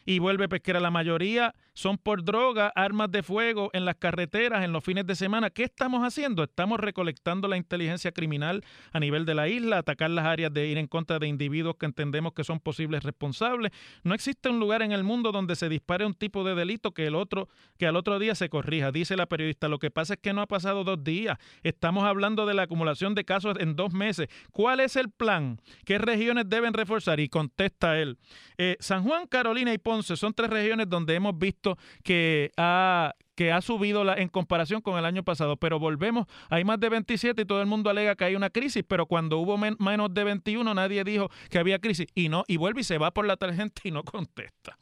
Y 0.05 0.19
vuelve 0.19 0.49
pesquera. 0.49 0.79
La 0.79 0.91
mayoría 0.91 1.53
son 1.81 1.97
por 1.97 2.23
droga, 2.23 2.71
armas 2.75 3.11
de 3.11 3.23
fuego 3.23 3.71
en 3.73 3.85
las 3.85 3.95
carreteras, 3.95 4.63
en 4.63 4.71
los 4.71 4.83
fines 4.83 5.07
de 5.07 5.15
semana. 5.15 5.49
¿Qué 5.49 5.63
estamos 5.63 6.05
haciendo? 6.05 6.43
Estamos 6.43 6.79
recolectando 6.79 7.47
la 7.47 7.57
inteligencia 7.57 8.11
criminal 8.11 8.63
a 8.93 8.99
nivel 8.99 9.25
de 9.25 9.33
la 9.33 9.49
isla, 9.49 9.79
atacar 9.79 10.11
las 10.11 10.25
áreas 10.25 10.53
de 10.53 10.67
ir 10.67 10.77
en 10.77 10.85
contra 10.85 11.17
de 11.17 11.27
individuos 11.27 11.77
que 11.77 11.87
entendemos 11.87 12.33
que 12.33 12.43
son 12.43 12.59
posibles 12.59 13.01
responsables. 13.01 13.71
No 14.03 14.13
existe 14.13 14.47
un 14.49 14.59
lugar 14.59 14.83
en 14.83 14.91
el 14.91 15.03
mundo 15.03 15.31
donde 15.31 15.55
se 15.55 15.69
dispare 15.69 16.05
un 16.05 16.13
tipo 16.13 16.43
de 16.43 16.53
delito 16.53 16.91
que 16.91 17.07
el 17.07 17.15
otro, 17.15 17.49
que 17.79 17.87
al 17.87 17.95
otro 17.95 18.19
día 18.19 18.35
se 18.35 18.47
corrija, 18.47 18.91
dice 18.91 19.17
la 19.17 19.25
periodista. 19.25 19.67
Lo 19.67 19.79
que 19.79 19.89
pasa 19.89 20.13
es 20.13 20.19
que 20.19 20.33
no 20.33 20.41
ha 20.41 20.47
pasado 20.47 20.83
dos 20.83 21.03
días. 21.03 21.39
Estamos 21.63 22.03
hablando 22.03 22.45
de 22.45 22.53
la 22.53 22.63
acumulación 22.63 23.15
de 23.15 23.25
casos 23.25 23.57
en 23.59 23.75
dos 23.75 23.91
meses. 23.91 24.27
¿Cuál 24.51 24.81
es 24.81 24.95
el 24.95 25.09
plan? 25.09 25.59
¿Qué 25.83 25.97
regiones 25.97 26.47
deben 26.47 26.73
reforzar? 26.73 27.19
Y 27.19 27.27
contesta 27.27 27.97
él. 27.97 28.19
Eh, 28.59 28.77
San 28.79 29.03
Juan, 29.03 29.25
Carolina 29.25 29.73
y 29.73 29.79
Ponce 29.79 30.15
son 30.15 30.35
tres 30.35 30.51
regiones 30.51 30.87
donde 30.87 31.15
hemos 31.15 31.35
visto 31.39 31.70
que 32.03 32.51
ha 32.57 33.13
que 33.35 33.51
ha 33.51 33.61
subido 33.61 34.03
en 34.15 34.27
comparación 34.27 34.81
con 34.81 34.99
el 34.99 35.05
año 35.05 35.23
pasado, 35.23 35.57
pero 35.57 35.79
volvemos, 35.79 36.27
hay 36.49 36.63
más 36.63 36.79
de 36.79 36.89
27 36.89 37.41
y 37.41 37.45
todo 37.45 37.61
el 37.61 37.67
mundo 37.67 37.89
alega 37.89 38.15
que 38.15 38.25
hay 38.25 38.35
una 38.35 38.51
crisis, 38.51 38.83
pero 38.87 39.07
cuando 39.07 39.39
hubo 39.39 39.57
menos 39.57 40.13
de 40.13 40.23
21 40.23 40.73
nadie 40.73 41.03
dijo 41.03 41.29
que 41.49 41.57
había 41.57 41.79
crisis. 41.79 42.07
Y 42.13 42.29
no 42.29 42.43
y 42.47 42.57
vuelve 42.57 42.81
y 42.81 42.83
se 42.83 42.99
va 42.99 43.11
por 43.11 43.25
la 43.25 43.37
tarjeta 43.37 43.81
y 43.83 43.91
no 43.91 44.03
contesta. 44.03 44.77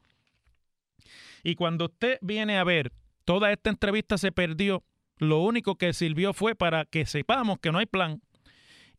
Y 1.43 1.55
cuando 1.55 1.85
usted 1.85 2.17
viene 2.21 2.57
a 2.57 2.63
ver, 2.63 2.91
toda 3.23 3.51
esta 3.51 3.69
entrevista 3.69 4.17
se 4.17 4.31
perdió, 4.31 4.83
lo 5.17 5.39
único 5.39 5.75
que 5.75 5.93
sirvió 5.93 6.33
fue 6.33 6.55
para 6.55 6.85
que 6.85 7.05
sepamos 7.05 7.59
que 7.59 7.71
no 7.71 7.79
hay 7.79 7.85
plan, 7.85 8.21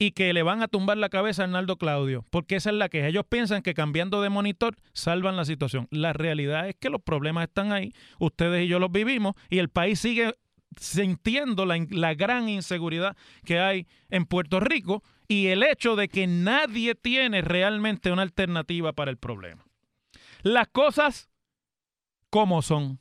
y 0.01 0.13
que 0.13 0.33
le 0.33 0.43
van 0.43 0.63
a 0.63 0.69
tumbar 0.69 0.97
la 0.97 1.11
cabeza 1.11 1.43
a 1.43 1.45
Arnaldo 1.45 1.77
Claudio, 1.77 2.25
porque 2.31 2.57
esa 2.57 2.71
es 2.71 2.77
la 2.77 2.89
que 2.89 3.07
ellos 3.07 3.27
piensan 3.29 3.61
que 3.61 3.75
cambiando 3.75 4.23
de 4.23 4.31
monitor 4.31 4.75
salvan 4.95 5.37
la 5.37 5.45
situación. 5.45 5.89
La 5.91 6.15
realidad 6.15 6.71
es 6.71 6.75
que 6.75 6.89
los 6.89 7.03
problemas 7.03 7.47
están 7.47 7.71
ahí, 7.71 7.93
ustedes 8.19 8.65
y 8.65 8.69
yo 8.69 8.79
los 8.79 8.91
vivimos 8.91 9.35
y 9.51 9.59
el 9.59 9.69
país 9.69 10.01
sigue 10.01 10.35
sintiendo 10.79 11.67
la, 11.67 11.77
la 11.91 12.15
gran 12.15 12.49
inseguridad 12.49 13.15
que 13.45 13.61
hay 13.61 13.87
en 14.09 14.25
Puerto 14.25 14.59
Rico 14.59 15.03
y 15.29 15.49
el 15.49 15.63
hecho 15.63 15.97
de 15.97 16.09
que 16.09 16.27
nadie 16.27 16.95
tiene 16.95 17.43
realmente 17.43 18.11
una 18.11 18.23
alternativa 18.23 18.95
para 18.95 19.11
el 19.11 19.19
problema. 19.19 19.67
Las 20.43 20.69
cosas 20.69 21.29
como 22.31 22.63
son. 22.63 23.01